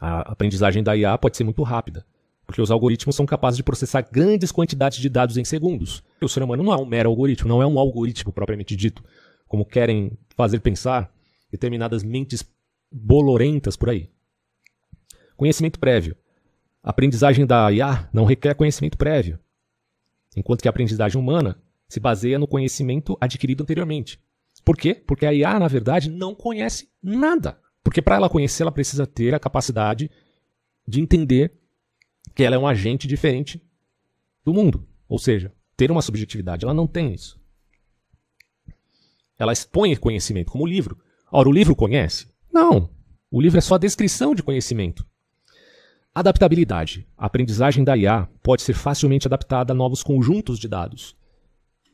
A 0.00 0.32
aprendizagem 0.32 0.82
da 0.82 0.96
IA 0.96 1.18
pode 1.18 1.36
ser 1.36 1.44
muito 1.44 1.62
rápida, 1.62 2.06
porque 2.46 2.60
os 2.60 2.70
algoritmos 2.70 3.16
são 3.16 3.24
capazes 3.24 3.56
de 3.56 3.62
processar 3.62 4.02
grandes 4.10 4.52
quantidades 4.52 4.98
de 4.98 5.08
dados 5.08 5.36
em 5.36 5.44
segundos. 5.44 6.02
O 6.20 6.28
ser 6.28 6.42
humano 6.42 6.62
não 6.62 6.72
é 6.72 6.76
um 6.76 6.86
mero 6.86 7.08
algoritmo, 7.08 7.48
não 7.48 7.62
é 7.62 7.66
um 7.66 7.78
algoritmo 7.78 8.32
propriamente 8.32 8.76
dito, 8.76 9.02
como 9.46 9.64
querem 9.64 10.18
fazer 10.36 10.60
pensar 10.60 11.12
determinadas 11.50 12.02
mentes 12.02 12.44
bolorentas 12.90 13.76
por 13.76 13.90
aí. 13.90 14.10
Conhecimento 15.36 15.78
prévio. 15.78 16.16
A 16.82 16.90
aprendizagem 16.90 17.46
da 17.46 17.70
IA 17.70 18.08
não 18.12 18.24
requer 18.24 18.54
conhecimento 18.54 18.98
prévio, 18.98 19.38
enquanto 20.36 20.62
que 20.62 20.68
a 20.68 20.70
aprendizagem 20.70 21.20
humana 21.20 21.56
se 21.88 22.00
baseia 22.00 22.38
no 22.38 22.48
conhecimento 22.48 23.16
adquirido 23.20 23.62
anteriormente. 23.62 24.18
Por 24.64 24.76
quê? 24.76 24.94
Porque 24.94 25.26
a 25.26 25.32
IA, 25.32 25.58
na 25.58 25.68
verdade, 25.68 26.10
não 26.10 26.34
conhece 26.34 26.88
nada. 27.02 27.58
Porque 27.82 28.00
para 28.00 28.16
ela 28.16 28.30
conhecer, 28.30 28.62
ela 28.62 28.72
precisa 28.72 29.06
ter 29.06 29.34
a 29.34 29.40
capacidade 29.40 30.10
de 30.86 31.00
entender 31.00 31.52
que 32.34 32.42
ela 32.42 32.56
é 32.56 32.58
um 32.58 32.66
agente 32.66 33.06
diferente 33.06 33.62
do 34.44 34.52
mundo. 34.52 34.86
Ou 35.08 35.18
seja, 35.18 35.52
ter 35.76 35.90
uma 35.90 36.02
subjetividade. 36.02 36.64
Ela 36.64 36.74
não 36.74 36.86
tem 36.86 37.12
isso. 37.12 37.40
Ela 39.38 39.52
expõe 39.52 39.96
conhecimento, 39.96 40.50
como 40.50 40.64
o 40.64 40.66
livro. 40.66 40.98
Ora, 41.30 41.48
o 41.48 41.52
livro 41.52 41.74
conhece? 41.74 42.28
Não. 42.52 42.90
O 43.30 43.40
livro 43.40 43.58
é 43.58 43.60
só 43.60 43.74
a 43.74 43.78
descrição 43.78 44.34
de 44.34 44.42
conhecimento. 44.42 45.06
Adaptabilidade. 46.14 47.08
A 47.16 47.26
aprendizagem 47.26 47.82
da 47.82 47.96
IA 47.96 48.28
pode 48.42 48.62
ser 48.62 48.74
facilmente 48.74 49.26
adaptada 49.26 49.72
a 49.72 49.76
novos 49.76 50.02
conjuntos 50.02 50.58
de 50.58 50.68
dados. 50.68 51.16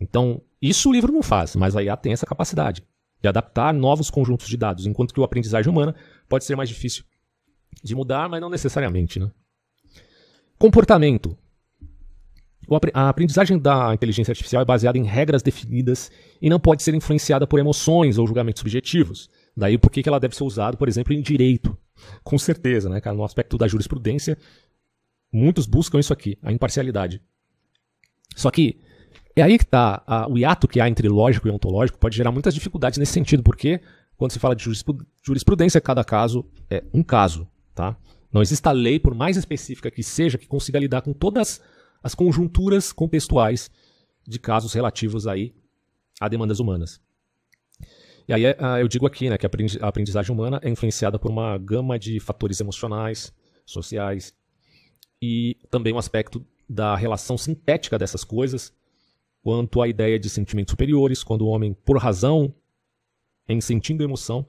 Então, 0.00 0.42
isso 0.60 0.88
o 0.88 0.92
livro 0.92 1.12
não 1.12 1.22
faz, 1.22 1.54
mas 1.54 1.76
a 1.76 1.82
IA 1.82 1.96
tem 1.96 2.12
essa 2.12 2.26
capacidade 2.26 2.82
de 3.20 3.28
adaptar 3.28 3.72
novos 3.74 4.10
conjuntos 4.10 4.48
de 4.48 4.56
dados, 4.56 4.86
enquanto 4.86 5.12
que 5.12 5.20
a 5.20 5.24
aprendizagem 5.24 5.70
humana 5.70 5.94
pode 6.28 6.44
ser 6.44 6.56
mais 6.56 6.68
difícil 6.68 7.04
de 7.82 7.94
mudar, 7.94 8.28
mas 8.28 8.40
não 8.40 8.50
necessariamente. 8.50 9.18
Né? 9.18 9.30
Comportamento. 10.58 11.36
A 12.92 13.08
aprendizagem 13.08 13.58
da 13.58 13.94
inteligência 13.94 14.32
artificial 14.32 14.60
é 14.60 14.64
baseada 14.64 14.98
em 14.98 15.04
regras 15.04 15.42
definidas 15.42 16.10
e 16.42 16.50
não 16.50 16.60
pode 16.60 16.82
ser 16.82 16.94
influenciada 16.94 17.46
por 17.46 17.58
emoções 17.58 18.18
ou 18.18 18.26
julgamentos 18.26 18.60
subjetivos. 18.60 19.30
Daí 19.56 19.78
por 19.78 19.90
que 19.90 20.06
ela 20.06 20.20
deve 20.20 20.36
ser 20.36 20.44
usada, 20.44 20.76
por 20.76 20.86
exemplo, 20.86 21.14
em 21.14 21.22
direito. 21.22 21.76
Com 22.22 22.36
certeza, 22.36 22.88
né, 22.90 23.00
cara? 23.00 23.16
No 23.16 23.24
aspecto 23.24 23.56
da 23.56 23.66
jurisprudência, 23.66 24.36
muitos 25.32 25.66
buscam 25.66 25.98
isso 25.98 26.12
aqui, 26.12 26.36
a 26.42 26.52
imparcialidade. 26.52 27.22
Só 28.36 28.50
que 28.50 28.78
é 29.34 29.42
aí 29.42 29.56
que 29.56 29.64
está 29.64 30.26
o 30.28 30.36
hiato 30.36 30.68
que 30.68 30.80
há 30.80 30.88
entre 30.88 31.08
lógico 31.08 31.48
e 31.48 31.50
ontológico 31.50 31.98
pode 31.98 32.16
gerar 32.16 32.30
muitas 32.32 32.52
dificuldades 32.52 32.98
nesse 32.98 33.12
sentido, 33.12 33.42
porque 33.42 33.80
quando 34.16 34.32
se 34.32 34.38
fala 34.38 34.54
de 34.54 34.64
jurisprudência, 35.22 35.80
cada 35.80 36.04
caso 36.04 36.44
é 36.68 36.84
um 36.92 37.02
caso, 37.02 37.48
tá? 37.74 37.96
Não 38.32 38.42
existe 38.42 38.66
a 38.68 38.72
lei, 38.72 38.98
por 38.98 39.14
mais 39.14 39.36
específica 39.36 39.90
que 39.90 40.02
seja, 40.02 40.38
que 40.38 40.46
consiga 40.46 40.78
lidar 40.78 41.02
com 41.02 41.12
todas 41.12 41.60
as 42.02 42.14
conjunturas 42.14 42.92
contextuais 42.92 43.70
de 44.26 44.38
casos 44.38 44.72
relativos 44.72 45.26
aí 45.26 45.54
a 46.20 46.28
demandas 46.28 46.60
humanas. 46.60 47.00
E 48.28 48.32
aí 48.32 48.44
ah, 48.58 48.78
eu 48.78 48.88
digo 48.88 49.06
aqui 49.06 49.30
né, 49.30 49.38
que 49.38 49.46
a 49.46 49.88
aprendizagem 49.88 50.34
humana 50.34 50.60
é 50.62 50.68
influenciada 50.68 51.18
por 51.18 51.30
uma 51.30 51.56
gama 51.56 51.98
de 51.98 52.20
fatores 52.20 52.60
emocionais, 52.60 53.32
sociais 53.64 54.34
e 55.20 55.56
também 55.70 55.94
um 55.94 55.98
aspecto 55.98 56.44
da 56.68 56.94
relação 56.94 57.38
sintética 57.38 57.98
dessas 57.98 58.24
coisas 58.24 58.72
quanto 59.42 59.80
à 59.80 59.88
ideia 59.88 60.18
de 60.18 60.28
sentimentos 60.28 60.72
superiores, 60.72 61.22
quando 61.22 61.42
o 61.42 61.48
homem, 61.48 61.72
por 61.72 61.96
razão, 61.96 62.54
em 63.48 63.60
sentindo 63.62 64.04
emoção, 64.04 64.46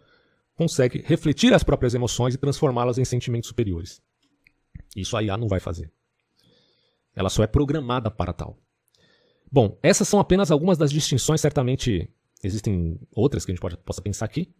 consegue 0.59 1.01
refletir 1.05 1.53
as 1.53 1.63
próprias 1.63 1.93
emoções 1.93 2.35
e 2.35 2.37
transformá-las 2.37 2.97
em 2.97 3.05
sentimentos 3.05 3.47
superiores. 3.47 4.01
Isso 4.93 5.15
a 5.15 5.23
IA 5.23 5.37
não 5.37 5.47
vai 5.47 5.61
fazer. 5.61 5.89
Ela 7.15 7.29
só 7.29 7.41
é 7.41 7.47
programada 7.47 8.11
para 8.11 8.33
tal. 8.33 8.59
Bom, 9.49 9.79
essas 9.81 10.05
são 10.05 10.19
apenas 10.19 10.51
algumas 10.51 10.77
das 10.77 10.91
distinções, 10.91 11.39
certamente 11.39 12.11
existem 12.43 12.99
outras 13.15 13.45
que 13.45 13.51
a 13.51 13.55
gente 13.55 13.61
pode, 13.61 13.77
possa 13.77 14.01
pensar 14.01 14.25
aqui, 14.25 14.53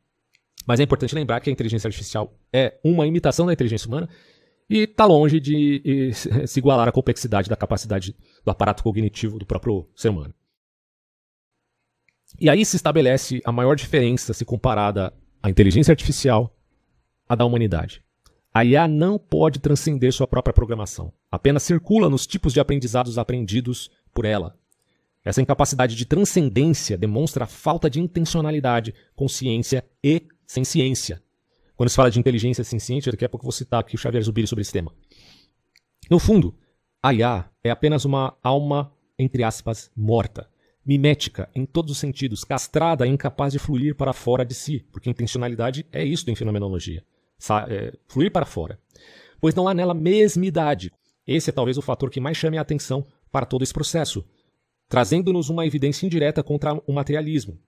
mas 0.65 0.79
é 0.79 0.83
importante 0.83 1.13
lembrar 1.13 1.41
que 1.41 1.49
a 1.49 1.53
inteligência 1.53 1.89
artificial 1.89 2.33
é 2.53 2.79
uma 2.81 3.05
imitação 3.05 3.45
da 3.45 3.51
inteligência 3.51 3.89
humana 3.89 4.07
e 4.69 4.83
está 4.83 5.03
longe 5.03 5.37
de 5.41 6.11
se 6.47 6.59
igualar 6.59 6.87
à 6.87 6.93
complexidade 6.93 7.49
da 7.49 7.57
capacidade 7.57 8.15
do 8.45 8.51
aparato 8.51 8.83
cognitivo 8.83 9.37
do 9.37 9.45
próprio 9.45 9.85
ser 9.97 10.09
humano. 10.09 10.33
E 12.39 12.49
aí 12.49 12.63
se 12.63 12.77
estabelece 12.77 13.41
a 13.43 13.51
maior 13.51 13.75
diferença 13.75 14.33
se 14.33 14.45
comparada 14.45 15.13
à 15.41 15.49
inteligência 15.49 15.91
artificial 15.91 16.55
à 17.27 17.35
da 17.35 17.45
humanidade. 17.45 18.03
A 18.53 18.65
IA 18.65 18.87
não 18.87 19.19
pode 19.19 19.59
transcender 19.59 20.11
sua 20.11 20.27
própria 20.27 20.53
programação, 20.53 21.13
apenas 21.31 21.63
circula 21.63 22.09
nos 22.09 22.25
tipos 22.25 22.51
de 22.51 22.59
aprendizados 22.59 23.17
aprendidos 23.17 23.91
por 24.13 24.25
ela. 24.25 24.57
Essa 25.23 25.41
incapacidade 25.41 25.95
de 25.95 26.05
transcendência 26.05 26.97
demonstra 26.97 27.43
a 27.43 27.47
falta 27.47 27.89
de 27.89 27.99
intencionalidade, 27.99 28.95
consciência 29.15 29.85
e 30.03 30.23
ciência. 30.63 31.21
Quando 31.75 31.89
se 31.89 31.95
fala 31.95 32.09
de 32.09 32.19
inteligência 32.19 32.63
senciente, 32.63 33.11
daqui 33.11 33.23
a 33.23 33.29
pouco 33.29 33.43
eu 33.43 33.47
vou 33.47 33.51
citar 33.51 33.79
aqui 33.79 33.95
o 33.95 33.97
Xavier 33.97 34.23
Zubiri 34.23 34.47
sobre 34.47 34.63
esse 34.63 34.73
tema. 34.73 34.91
No 36.09 36.17
fundo, 36.19 36.55
a 37.01 37.13
IA 37.13 37.49
é 37.63 37.69
apenas 37.69 38.03
uma 38.03 38.35
alma, 38.41 38.91
entre 39.17 39.43
aspas, 39.43 39.91
morta, 39.95 40.49
mimética 40.89 41.47
em 41.53 41.67
todos 41.67 41.91
os 41.91 41.99
sentidos, 41.99 42.43
castrada 42.43 43.05
e 43.05 43.11
incapaz 43.11 43.53
de 43.53 43.59
fluir 43.59 43.93
para 43.93 44.11
fora 44.11 44.43
de 44.43 44.55
si, 44.55 44.83
porque 44.91 45.07
intencionalidade 45.07 45.85
é 45.91 46.03
isso 46.03 46.27
em 46.31 46.35
fenomenologia, 46.35 47.05
é, 47.67 47.93
fluir 48.07 48.31
para 48.31 48.43
fora. 48.43 48.79
Pois 49.39 49.53
não 49.53 49.67
há 49.67 49.73
nela 49.75 49.93
mesmidade. 49.93 50.91
Esse 51.27 51.51
é 51.51 51.53
talvez 51.53 51.77
o 51.77 51.81
fator 51.83 52.09
que 52.09 52.19
mais 52.19 52.37
chame 52.37 52.57
a 52.57 52.61
atenção 52.61 53.05
para 53.31 53.45
todo 53.45 53.61
esse 53.61 53.71
processo, 53.71 54.25
trazendo-nos 54.87 55.47
uma 55.47 55.63
evidência 55.63 56.07
indireta 56.07 56.41
contra 56.41 56.73
o 56.87 56.91
materialismo. 56.91 57.59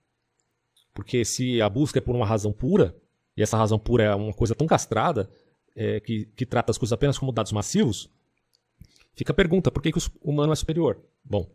Porque 0.92 1.24
se 1.24 1.62
a 1.62 1.68
busca 1.68 2.00
é 2.00 2.02
por 2.02 2.16
uma 2.16 2.26
razão 2.26 2.52
pura, 2.52 2.92
e 3.36 3.42
essa 3.42 3.56
razão 3.56 3.78
pura 3.78 4.02
é 4.02 4.14
uma 4.16 4.32
coisa 4.32 4.52
tão 4.52 4.66
castrada, 4.66 5.30
é, 5.76 6.00
que, 6.00 6.24
que 6.34 6.44
trata 6.44 6.72
as 6.72 6.76
coisas 6.76 6.92
apenas 6.92 7.16
como 7.16 7.30
dados 7.30 7.52
massivos, 7.52 8.10
fica 9.14 9.30
a 9.30 9.36
pergunta: 9.36 9.70
por 9.70 9.80
que, 9.80 9.92
que 9.92 9.98
o 9.98 10.30
humano 10.30 10.52
é 10.52 10.56
superior? 10.56 11.00
Bom, 11.24 11.48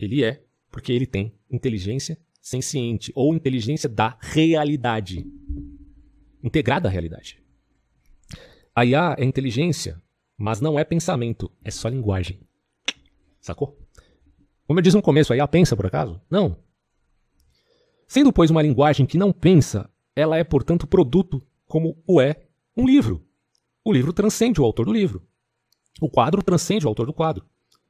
ele 0.00 0.24
é 0.24 0.42
porque 0.76 0.92
ele 0.92 1.06
tem 1.06 1.32
inteligência 1.50 2.18
senciente, 2.38 3.10
ou 3.14 3.34
inteligência 3.34 3.88
da 3.88 4.18
realidade, 4.20 5.26
integrada 6.44 6.86
à 6.86 6.90
realidade. 6.92 7.42
A 8.74 8.84
IA 8.84 9.16
é 9.18 9.24
inteligência, 9.24 10.02
mas 10.36 10.60
não 10.60 10.78
é 10.78 10.84
pensamento, 10.84 11.50
é 11.64 11.70
só 11.70 11.88
linguagem. 11.88 12.40
Sacou? 13.40 13.74
Como 14.66 14.78
eu 14.78 14.82
disse 14.82 14.94
no 14.94 15.02
começo, 15.02 15.32
a 15.32 15.36
IA 15.38 15.48
pensa 15.48 15.74
por 15.74 15.86
acaso? 15.86 16.20
Não. 16.30 16.58
Sendo, 18.06 18.30
pois, 18.30 18.50
uma 18.50 18.60
linguagem 18.60 19.06
que 19.06 19.16
não 19.16 19.32
pensa, 19.32 19.88
ela 20.14 20.36
é, 20.36 20.44
portanto, 20.44 20.86
produto 20.86 21.42
como 21.64 21.96
o 22.06 22.20
é 22.20 22.48
um 22.76 22.86
livro. 22.86 23.26
O 23.82 23.94
livro 23.94 24.12
transcende 24.12 24.60
o 24.60 24.64
autor 24.64 24.84
do 24.84 24.92
livro. 24.92 25.26
O 26.02 26.10
quadro 26.10 26.42
transcende 26.42 26.84
o 26.84 26.88
autor 26.90 27.06
do 27.06 27.14
quadro. 27.14 27.46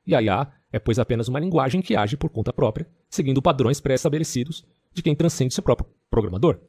E 0.07 0.14
a 0.14 0.22
IA 0.22 0.53
é, 0.77 0.79
pois, 0.79 0.99
apenas 0.99 1.27
uma 1.27 1.41
linguagem 1.41 1.81
que 1.81 1.97
age 1.97 2.17
por 2.19 2.29
conta 2.29 2.53
própria, 2.53 2.87
seguindo 3.09 3.41
padrões 3.41 3.81
pré-estabelecidos 3.81 4.62
de 4.93 5.03
quem 5.03 5.15
transcende 5.15 5.55
seu 5.55 5.62
próprio 5.62 5.89
programador. 6.11 6.61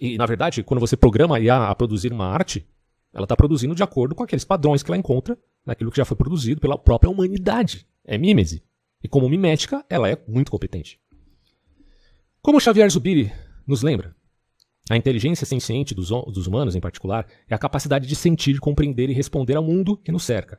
E, 0.00 0.16
na 0.16 0.24
verdade, 0.24 0.62
quando 0.62 0.78
você 0.78 0.96
programa 0.96 1.36
a 1.36 1.40
IA 1.40 1.68
a 1.68 1.74
produzir 1.74 2.12
uma 2.12 2.26
arte, 2.26 2.64
ela 3.12 3.24
está 3.24 3.36
produzindo 3.36 3.74
de 3.74 3.82
acordo 3.82 4.14
com 4.14 4.22
aqueles 4.22 4.44
padrões 4.44 4.84
que 4.84 4.90
ela 4.90 4.96
encontra 4.96 5.36
naquilo 5.66 5.90
que 5.90 5.96
já 5.96 6.04
foi 6.04 6.16
produzido 6.16 6.60
pela 6.60 6.78
própria 6.78 7.10
humanidade. 7.10 7.86
É 8.04 8.16
mímese. 8.16 8.62
E 9.02 9.08
como 9.08 9.28
mimética, 9.28 9.84
ela 9.90 10.08
é 10.08 10.16
muito 10.28 10.50
competente. 10.50 11.00
Como 12.40 12.60
Xavier 12.60 12.88
Zubiri 12.88 13.32
nos 13.66 13.82
lembra. 13.82 14.14
A 14.88 14.96
inteligência 14.96 15.44
senciente 15.44 15.92
dos, 15.92 16.08
dos 16.08 16.46
humanos, 16.46 16.76
em 16.76 16.80
particular, 16.80 17.26
é 17.48 17.54
a 17.54 17.58
capacidade 17.58 18.06
de 18.06 18.14
sentir, 18.14 18.60
compreender 18.60 19.10
e 19.10 19.12
responder 19.12 19.56
ao 19.56 19.62
mundo 19.64 19.96
que 19.96 20.12
nos 20.12 20.22
cerca. 20.22 20.58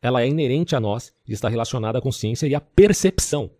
Ela 0.00 0.22
é 0.22 0.28
inerente 0.28 0.76
a 0.76 0.80
nós 0.80 1.12
e 1.26 1.32
está 1.32 1.48
relacionada 1.48 1.98
à 1.98 2.00
consciência 2.00 2.46
e 2.46 2.54
à 2.54 2.60
percepção. 2.60 3.50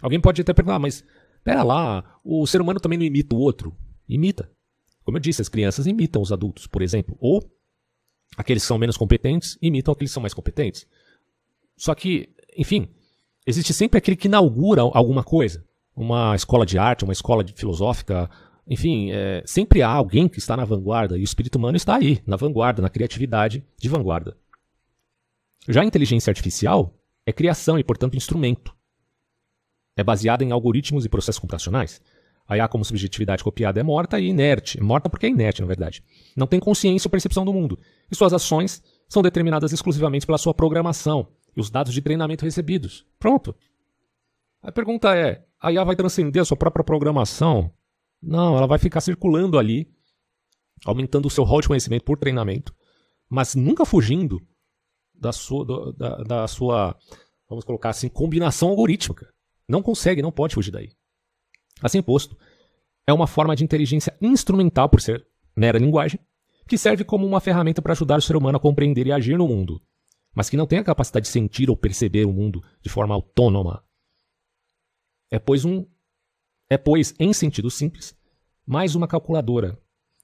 Alguém 0.00 0.20
pode 0.20 0.40
até 0.40 0.52
perguntar, 0.52 0.78
mas 0.78 1.04
pera 1.42 1.62
lá, 1.62 2.18
o 2.24 2.46
ser 2.46 2.60
humano 2.60 2.80
também 2.80 2.98
não 2.98 3.06
imita 3.06 3.34
o 3.34 3.38
outro? 3.38 3.74
Imita. 4.08 4.50
Como 5.04 5.16
eu 5.16 5.20
disse, 5.20 5.40
as 5.40 5.48
crianças 5.48 5.86
imitam 5.86 6.20
os 6.20 6.32
adultos, 6.32 6.66
por 6.66 6.82
exemplo, 6.82 7.16
ou 7.20 7.42
aqueles 8.36 8.62
que 8.62 8.66
são 8.66 8.76
menos 8.76 8.96
competentes 8.96 9.56
imitam 9.62 9.92
aqueles 9.92 10.10
que 10.10 10.14
são 10.14 10.20
mais 10.20 10.34
competentes. 10.34 10.86
Só 11.76 11.94
que, 11.94 12.28
enfim, 12.56 12.88
existe 13.46 13.72
sempre 13.72 13.98
aquele 13.98 14.16
que 14.16 14.28
inaugura 14.28 14.82
alguma 14.82 15.22
coisa. 15.22 15.64
Uma 15.94 16.34
escola 16.34 16.66
de 16.66 16.76
arte, 16.76 17.04
uma 17.04 17.12
escola 17.12 17.42
de 17.42 17.54
filosófica, 17.54 18.28
enfim, 18.68 19.12
é, 19.12 19.42
sempre 19.46 19.80
há 19.80 19.88
alguém 19.88 20.28
que 20.28 20.38
está 20.38 20.56
na 20.56 20.64
vanguarda 20.64 21.16
e 21.16 21.20
o 21.20 21.24
espírito 21.24 21.56
humano 21.56 21.76
está 21.76 21.96
aí, 21.96 22.20
na 22.26 22.36
vanguarda, 22.36 22.82
na 22.82 22.90
criatividade 22.90 23.64
de 23.78 23.88
vanguarda. 23.88 24.36
Já 25.68 25.82
a 25.82 25.84
inteligência 25.84 26.30
artificial 26.30 26.94
é 27.24 27.32
criação 27.32 27.78
e, 27.78 27.84
portanto, 27.84 28.16
instrumento. 28.16 28.74
É 29.96 30.04
baseada 30.04 30.44
em 30.44 30.52
algoritmos 30.52 31.04
e 31.04 31.08
processos 31.08 31.38
computacionais. 31.38 32.00
A 32.48 32.56
IA 32.56 32.68
como 32.68 32.84
subjetividade 32.84 33.42
copiada 33.42 33.80
é 33.80 33.82
morta 33.82 34.20
e 34.20 34.28
inerte. 34.28 34.80
Morta 34.80 35.10
porque 35.10 35.26
é 35.26 35.28
inerte, 35.28 35.60
na 35.60 35.66
verdade. 35.66 36.02
Não 36.36 36.46
tem 36.46 36.60
consciência 36.60 37.08
ou 37.08 37.10
percepção 37.10 37.44
do 37.44 37.52
mundo. 37.52 37.78
E 38.10 38.14
suas 38.14 38.32
ações 38.32 38.82
são 39.08 39.22
determinadas 39.22 39.72
exclusivamente 39.72 40.26
pela 40.26 40.38
sua 40.38 40.54
programação 40.54 41.28
e 41.56 41.60
os 41.60 41.70
dados 41.70 41.92
de 41.92 42.00
treinamento 42.00 42.44
recebidos. 42.44 43.04
Pronto. 43.18 43.54
A 44.62 44.70
pergunta 44.70 45.16
é: 45.16 45.44
a 45.60 45.72
IA 45.72 45.82
vai 45.82 45.96
transcender 45.96 46.42
a 46.42 46.44
sua 46.44 46.56
própria 46.56 46.84
programação? 46.84 47.72
Não, 48.22 48.56
ela 48.56 48.66
vai 48.66 48.78
ficar 48.78 49.00
circulando 49.00 49.58
ali, 49.58 49.90
aumentando 50.84 51.26
o 51.26 51.30
seu 51.30 51.42
rol 51.42 51.60
de 51.60 51.68
conhecimento 51.68 52.04
por 52.04 52.18
treinamento, 52.18 52.74
mas 53.28 53.54
nunca 53.54 53.84
fugindo 53.84 54.40
da 55.18 55.32
sua, 55.32 55.92
da, 55.94 56.16
da 56.22 56.48
sua 56.48 56.96
vamos 57.48 57.64
colocar 57.64 57.90
assim, 57.90 58.08
combinação 58.08 58.68
algorítmica. 58.68 59.32
Não 59.68 59.82
consegue, 59.82 60.22
não 60.22 60.32
pode 60.32 60.54
fugir 60.54 60.70
daí. 60.70 60.90
Assim 61.82 62.02
posto, 62.02 62.36
é 63.06 63.12
uma 63.12 63.26
forma 63.26 63.54
de 63.54 63.64
inteligência 63.64 64.16
instrumental, 64.20 64.88
por 64.88 65.00
ser 65.00 65.26
mera 65.54 65.78
linguagem, 65.78 66.20
que 66.66 66.76
serve 66.76 67.04
como 67.04 67.26
uma 67.26 67.40
ferramenta 67.40 67.80
para 67.80 67.92
ajudar 67.92 68.18
o 68.18 68.22
ser 68.22 68.36
humano 68.36 68.56
a 68.56 68.60
compreender 68.60 69.06
e 69.06 69.12
agir 69.12 69.38
no 69.38 69.46
mundo, 69.46 69.80
mas 70.34 70.50
que 70.50 70.56
não 70.56 70.66
tem 70.66 70.78
a 70.78 70.84
capacidade 70.84 71.26
de 71.26 71.32
sentir 71.32 71.70
ou 71.70 71.76
perceber 71.76 72.24
o 72.24 72.32
mundo 72.32 72.62
de 72.82 72.88
forma 72.88 73.14
autônoma. 73.14 73.84
É 75.30 75.38
pois 75.38 75.64
um 75.64 75.86
é 76.68 76.76
pois 76.76 77.14
em 77.18 77.32
sentido 77.32 77.70
simples 77.70 78.16
mais 78.66 78.96
uma 78.96 79.06
calculadora, 79.06 79.80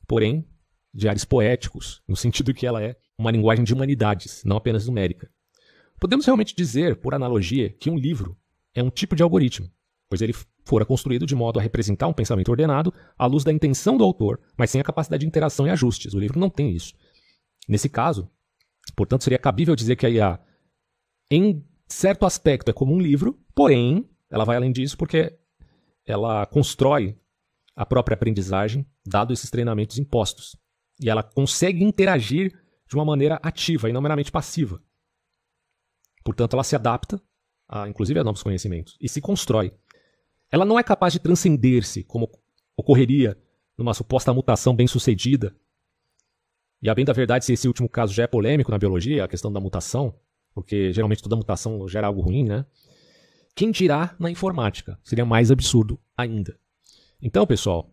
porém 0.06 0.44
de 0.92 1.08
ares 1.08 1.24
poéticos, 1.24 2.02
no 2.06 2.16
sentido 2.16 2.52
que 2.52 2.66
ela 2.66 2.82
é 2.82 2.96
uma 3.22 3.30
linguagem 3.30 3.64
de 3.64 3.72
humanidades, 3.72 4.42
não 4.44 4.56
apenas 4.56 4.86
numérica. 4.86 5.30
Podemos 5.98 6.26
realmente 6.26 6.54
dizer, 6.54 6.96
por 6.96 7.14
analogia, 7.14 7.70
que 7.70 7.88
um 7.88 7.96
livro 7.96 8.36
é 8.74 8.82
um 8.82 8.90
tipo 8.90 9.14
de 9.14 9.22
algoritmo, 9.22 9.70
pois 10.08 10.20
ele 10.20 10.34
fora 10.64 10.84
construído 10.84 11.24
de 11.24 11.34
modo 11.34 11.58
a 11.58 11.62
representar 11.62 12.08
um 12.08 12.12
pensamento 12.12 12.50
ordenado 12.50 12.92
à 13.16 13.26
luz 13.26 13.44
da 13.44 13.52
intenção 13.52 13.96
do 13.96 14.04
autor, 14.04 14.40
mas 14.56 14.70
sem 14.70 14.80
a 14.80 14.84
capacidade 14.84 15.20
de 15.20 15.26
interação 15.26 15.66
e 15.66 15.70
ajustes. 15.70 16.14
O 16.14 16.18
livro 16.18 16.38
não 16.38 16.50
tem 16.50 16.74
isso. 16.74 16.94
Nesse 17.68 17.88
caso, 17.88 18.28
portanto, 18.96 19.24
seria 19.24 19.38
cabível 19.38 19.76
dizer 19.76 19.96
que 19.96 20.06
a 20.06 20.10
IA, 20.10 20.40
em 21.30 21.64
certo 21.86 22.26
aspecto, 22.26 22.70
é 22.70 22.74
como 22.74 22.92
um 22.92 23.00
livro, 23.00 23.38
porém, 23.54 24.08
ela 24.30 24.44
vai 24.44 24.56
além 24.56 24.72
disso 24.72 24.96
porque 24.96 25.38
ela 26.04 26.44
constrói 26.46 27.16
a 27.74 27.86
própria 27.86 28.14
aprendizagem, 28.14 28.86
dado 29.06 29.32
esses 29.32 29.50
treinamentos 29.50 29.98
impostos. 29.98 30.56
E 31.00 31.08
ela 31.08 31.22
consegue 31.22 31.82
interagir 31.82 32.52
de 32.92 32.96
uma 32.96 33.04
maneira 33.06 33.40
ativa 33.42 33.88
e 33.88 33.92
não 33.92 34.02
meramente 34.02 34.30
passiva. 34.30 34.80
Portanto, 36.22 36.52
ela 36.52 36.62
se 36.62 36.76
adapta, 36.76 37.20
a, 37.66 37.88
inclusive 37.88 38.20
a 38.20 38.24
novos 38.24 38.42
conhecimentos, 38.42 38.98
e 39.00 39.08
se 39.08 39.20
constrói. 39.20 39.72
Ela 40.50 40.66
não 40.66 40.78
é 40.78 40.82
capaz 40.82 41.14
de 41.14 41.18
transcender-se, 41.18 42.04
como 42.04 42.30
ocorreria 42.76 43.36
numa 43.78 43.94
suposta 43.94 44.32
mutação 44.34 44.76
bem-sucedida. 44.76 45.56
E 46.82 46.90
a 46.90 46.94
bem 46.94 47.04
da 47.04 47.14
verdade, 47.14 47.46
se 47.46 47.54
esse 47.54 47.66
último 47.66 47.88
caso 47.88 48.12
já 48.12 48.24
é 48.24 48.26
polêmico 48.26 48.70
na 48.70 48.78
biologia, 48.78 49.24
a 49.24 49.28
questão 49.28 49.50
da 49.50 49.58
mutação, 49.58 50.14
porque 50.54 50.92
geralmente 50.92 51.22
toda 51.22 51.34
mutação 51.34 51.88
gera 51.88 52.08
algo 52.08 52.20
ruim, 52.20 52.44
né? 52.44 52.66
Quem 53.54 53.70
dirá 53.70 54.14
na 54.18 54.30
informática? 54.30 54.98
Seria 55.02 55.24
mais 55.24 55.50
absurdo 55.50 55.98
ainda. 56.14 56.58
Então, 57.22 57.46
pessoal, 57.46 57.90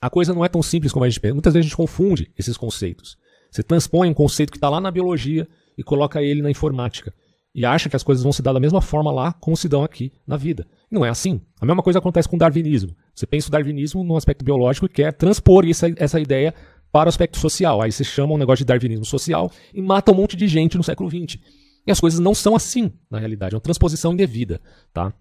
a 0.00 0.08
coisa 0.08 0.32
não 0.32 0.44
é 0.44 0.48
tão 0.48 0.62
simples 0.62 0.92
como 0.92 1.04
a 1.04 1.08
gente 1.08 1.20
pensa. 1.20 1.34
Muitas 1.34 1.52
vezes 1.52 1.66
a 1.66 1.68
gente 1.68 1.76
confunde 1.76 2.32
esses 2.38 2.56
conceitos. 2.56 3.18
Você 3.50 3.62
transpõe 3.62 4.10
um 4.10 4.14
conceito 4.14 4.50
que 4.50 4.56
está 4.56 4.68
lá 4.68 4.80
na 4.80 4.90
biologia 4.90 5.48
e 5.76 5.82
coloca 5.82 6.22
ele 6.22 6.42
na 6.42 6.50
informática. 6.50 7.12
E 7.54 7.64
acha 7.64 7.88
que 7.88 7.96
as 7.96 8.02
coisas 8.02 8.22
vão 8.22 8.32
se 8.32 8.42
dar 8.42 8.52
da 8.52 8.60
mesma 8.60 8.82
forma 8.82 9.10
lá 9.10 9.32
como 9.32 9.56
se 9.56 9.68
dão 9.68 9.82
aqui 9.82 10.12
na 10.26 10.36
vida. 10.36 10.66
E 10.90 10.94
não 10.94 11.04
é 11.04 11.08
assim. 11.08 11.40
A 11.58 11.64
mesma 11.64 11.82
coisa 11.82 11.98
acontece 11.98 12.28
com 12.28 12.36
o 12.36 12.38
darwinismo. 12.38 12.94
Você 13.14 13.26
pensa 13.26 13.48
o 13.48 13.50
darwinismo 13.50 14.04
no 14.04 14.14
aspecto 14.14 14.44
biológico 14.44 14.84
e 14.84 14.90
quer 14.90 15.12
transpor 15.14 15.66
essa, 15.66 15.86
essa 15.96 16.20
ideia 16.20 16.52
para 16.92 17.06
o 17.06 17.08
aspecto 17.08 17.38
social. 17.38 17.80
Aí 17.80 17.90
você 17.90 18.04
chama 18.04 18.34
um 18.34 18.38
negócio 18.38 18.58
de 18.58 18.66
darwinismo 18.66 19.06
social 19.06 19.50
e 19.72 19.80
mata 19.80 20.12
um 20.12 20.14
monte 20.14 20.36
de 20.36 20.46
gente 20.46 20.76
no 20.76 20.84
século 20.84 21.08
XX. 21.08 21.38
E 21.86 21.90
as 21.90 21.98
coisas 21.98 22.20
não 22.20 22.34
são 22.34 22.54
assim, 22.54 22.92
na 23.10 23.18
realidade. 23.18 23.54
É 23.54 23.56
uma 23.56 23.62
transposição 23.62 24.12
indevida. 24.12 24.60
Tá? 24.92 25.14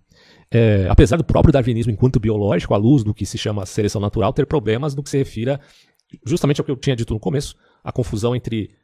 É, 0.51 0.87
apesar 0.89 1.15
do 1.15 1.23
próprio 1.23 1.53
darwinismo, 1.53 1.91
enquanto 1.91 2.19
biológico, 2.19 2.73
à 2.73 2.77
luz 2.77 3.03
do 3.03 3.13
que 3.13 3.25
se 3.25 3.37
chama 3.37 3.65
seleção 3.65 4.01
natural, 4.01 4.33
ter 4.33 4.45
problemas 4.45 4.95
no 4.95 5.03
que 5.03 5.09
se 5.09 5.17
refira 5.17 5.59
justamente 6.25 6.59
ao 6.59 6.65
que 6.65 6.71
eu 6.71 6.75
tinha 6.75 6.95
dito 6.95 7.13
no 7.13 7.19
começo, 7.19 7.55
a 7.85 7.91
confusão 7.91 8.35
entre 8.35 8.75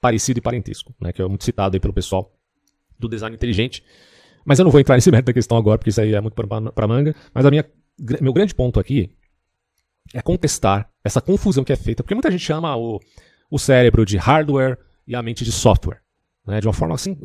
parecido 0.00 0.38
e 0.38 0.42
parentesco, 0.42 0.94
né, 1.00 1.12
que 1.12 1.22
é 1.22 1.26
muito 1.26 1.44
citado 1.44 1.74
aí 1.74 1.80
pelo 1.80 1.94
pessoal 1.94 2.30
do 2.98 3.08
design 3.08 3.34
inteligente. 3.34 3.82
Mas 4.44 4.58
eu 4.58 4.64
não 4.64 4.70
vou 4.70 4.80
entrar 4.80 4.96
nesse 4.96 5.10
mérito 5.10 5.26
da 5.26 5.32
questão 5.32 5.56
agora, 5.56 5.78
porque 5.78 5.88
isso 5.88 6.00
aí 6.00 6.14
é 6.14 6.20
muito 6.20 6.34
para 6.34 6.86
manga. 6.86 7.16
Mas 7.34 7.46
a 7.46 7.50
minha, 7.50 7.64
meu 8.20 8.32
grande 8.32 8.54
ponto 8.54 8.78
aqui 8.78 9.10
é 10.12 10.20
contestar 10.20 10.90
essa 11.02 11.20
confusão 11.20 11.64
que 11.64 11.72
é 11.72 11.76
feita, 11.76 12.02
porque 12.02 12.14
muita 12.14 12.30
gente 12.30 12.44
chama 12.44 12.76
o, 12.76 13.00
o 13.50 13.58
cérebro 13.58 14.04
de 14.04 14.18
hardware 14.18 14.78
e 15.06 15.14
a 15.14 15.22
mente 15.22 15.42
de 15.42 15.52
software. 15.52 16.02
Né, 16.46 16.60
de 16.60 16.66
uma 16.66 16.72
forma 16.72 16.94
assim. 16.94 17.18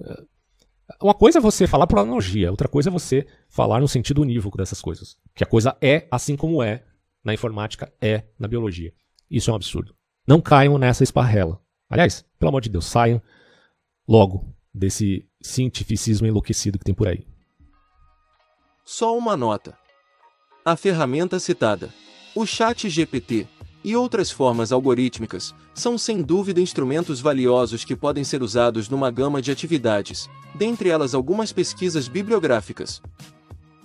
Uma 1.01 1.13
coisa 1.13 1.39
é 1.39 1.41
você 1.41 1.65
falar 1.65 1.87
por 1.87 1.97
analogia, 1.97 2.51
outra 2.51 2.67
coisa 2.67 2.89
é 2.89 2.91
você 2.91 3.25
falar 3.49 3.79
no 3.79 3.87
sentido 3.87 4.21
unívoco 4.21 4.57
dessas 4.57 4.81
coisas. 4.81 5.17
Que 5.33 5.43
a 5.43 5.47
coisa 5.47 5.75
é 5.81 6.07
assim 6.11 6.35
como 6.35 6.61
é 6.61 6.83
na 7.23 7.33
informática, 7.33 7.91
é 7.99 8.23
na 8.37 8.47
biologia. 8.47 8.93
Isso 9.31 9.49
é 9.49 9.53
um 9.53 9.55
absurdo. 9.55 9.94
Não 10.27 10.41
caiam 10.41 10.77
nessa 10.77 11.03
esparrela. 11.03 11.61
Aliás, 11.89 12.25
pelo 12.39 12.49
amor 12.49 12.61
de 12.61 12.69
Deus, 12.69 12.85
saiam 12.85 13.21
logo 14.07 14.53
desse 14.73 15.27
cientificismo 15.41 16.27
enlouquecido 16.27 16.79
que 16.79 16.85
tem 16.85 16.95
por 16.95 17.07
aí. 17.07 17.25
Só 18.83 19.17
uma 19.17 19.37
nota. 19.37 19.77
A 20.63 20.75
ferramenta 20.75 21.39
citada, 21.39 21.93
o 22.35 22.45
Chat 22.45 22.89
GPT, 22.89 23.47
e 23.83 23.95
outras 23.95 24.31
formas 24.31 24.71
algorítmicas, 24.71 25.53
são 25.75 25.95
sem 25.95 26.23
dúvida 26.23 26.59
instrumentos 26.59 27.21
valiosos 27.21 27.85
que 27.85 27.95
podem 27.95 28.23
ser 28.23 28.41
usados 28.41 28.89
numa 28.89 29.11
gama 29.11 29.39
de 29.43 29.51
atividades, 29.51 30.27
dentre 30.55 30.89
elas 30.89 31.13
algumas 31.13 31.53
pesquisas 31.53 32.07
bibliográficas. 32.07 32.99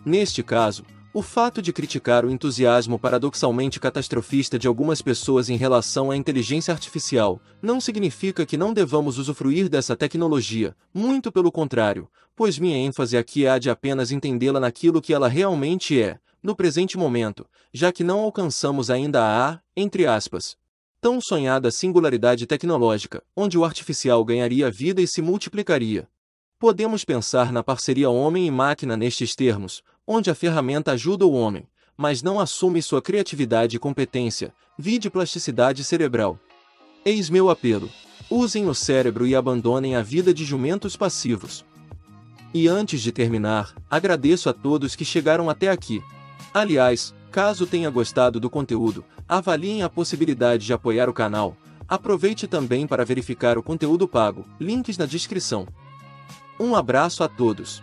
Neste 0.03 0.43
caso, 0.43 0.85
o 1.13 1.23
fato 1.23 1.61
de 1.61 1.73
criticar 1.73 2.25
o 2.25 2.31
entusiasmo 2.31 2.97
paradoxalmente 2.97 3.81
catastrofista 3.81 4.57
de 4.57 4.69
algumas 4.69 5.03
pessoas 5.03 5.51
em 5.51 5.57
relação 5.57 6.11
à 6.11 6.17
inteligência 6.17 6.73
artificial 6.73 7.41
não 7.61 7.81
significa 7.81 8.47
que 8.47 8.57
não 8.57 8.73
devamos 8.73 9.19
usufruir 9.19 9.69
dessa 9.69 9.97
tecnologia, 9.97 10.75
muito 10.95 11.33
pelo 11.33 11.51
contrário, 11.51 12.09
pois 12.37 12.61
minha 12.61 12.77
ênfase 12.77 13.17
aqui 13.17 13.45
é 13.45 13.51
a 13.51 13.59
de 13.59 13.69
apenas 13.69 14.13
entendê-la 14.13 14.61
naquilo 14.61 15.03
que 15.03 15.13
ela 15.13 15.27
realmente 15.27 16.01
é, 16.01 16.17
no 16.41 16.55
presente 16.55 16.97
momento, 16.97 17.45
já 17.75 17.91
que 17.91 18.05
não 18.05 18.21
alcançamos 18.21 18.89
ainda 18.89 19.21
a, 19.21 19.61
entre 19.77 20.07
aspas, 20.07 20.57
tão 21.01 21.21
sonhada 21.21 21.73
singularidade 21.73 22.47
tecnológica, 22.47 23.21
onde 23.35 23.59
o 23.59 23.65
artificial 23.65 24.25
ganharia 24.25 24.71
vida 24.71 25.03
e 25.03 25.09
se 25.09 25.21
multiplicaria. 25.21 26.09
Podemos 26.59 27.07
pensar 27.07 27.53
na 27.53 27.63
parceria 27.63 28.11
homem 28.11 28.47
e 28.47 28.51
máquina 28.51 28.95
nestes 28.95 29.35
termos, 29.35 29.83
onde 30.13 30.29
a 30.29 30.35
ferramenta 30.35 30.91
ajuda 30.91 31.25
o 31.25 31.33
homem, 31.35 31.69
mas 31.97 32.21
não 32.21 32.41
assume 32.41 32.83
sua 32.83 33.01
criatividade 33.01 33.77
e 33.77 33.79
competência, 33.79 34.53
vide 34.77 35.09
plasticidade 35.09 35.85
cerebral. 35.85 36.37
Eis 37.05 37.31
meu 37.31 37.49
apelo. 37.49 37.89
Usem 38.29 38.69
o 38.69 38.75
cérebro 38.75 39.25
e 39.25 39.37
abandonem 39.37 39.95
a 39.95 40.03
vida 40.03 40.35
de 40.35 40.45
jumentos 40.45 40.97
passivos. 40.97 41.65
E 42.53 42.67
antes 42.67 43.01
de 43.01 43.13
terminar, 43.13 43.73
agradeço 43.89 44.51
a 44.51 44.53
todos 44.53 44.97
que 44.97 45.05
chegaram 45.05 45.49
até 45.49 45.69
aqui. 45.71 46.03
Aliás, 46.53 47.15
caso 47.31 47.65
tenha 47.65 47.89
gostado 47.89 48.41
do 48.41 48.51
conteúdo, 48.51 49.05
avaliem 49.29 49.85
a 49.85 49.89
possibilidade 49.89 50.67
de 50.67 50.73
apoiar 50.73 51.09
o 51.09 51.15
canal. 51.15 51.57
Aproveite 51.89 52.49
também 52.49 52.85
para 52.85 53.05
verificar 53.05 53.57
o 53.57 53.63
conteúdo 53.63 54.09
pago, 54.09 54.45
links 54.59 54.99
na 54.99 55.07
descrição. 55.07 55.69
Um 56.59 56.75
abraço 56.75 57.23
a 57.23 57.29
todos. 57.29 57.81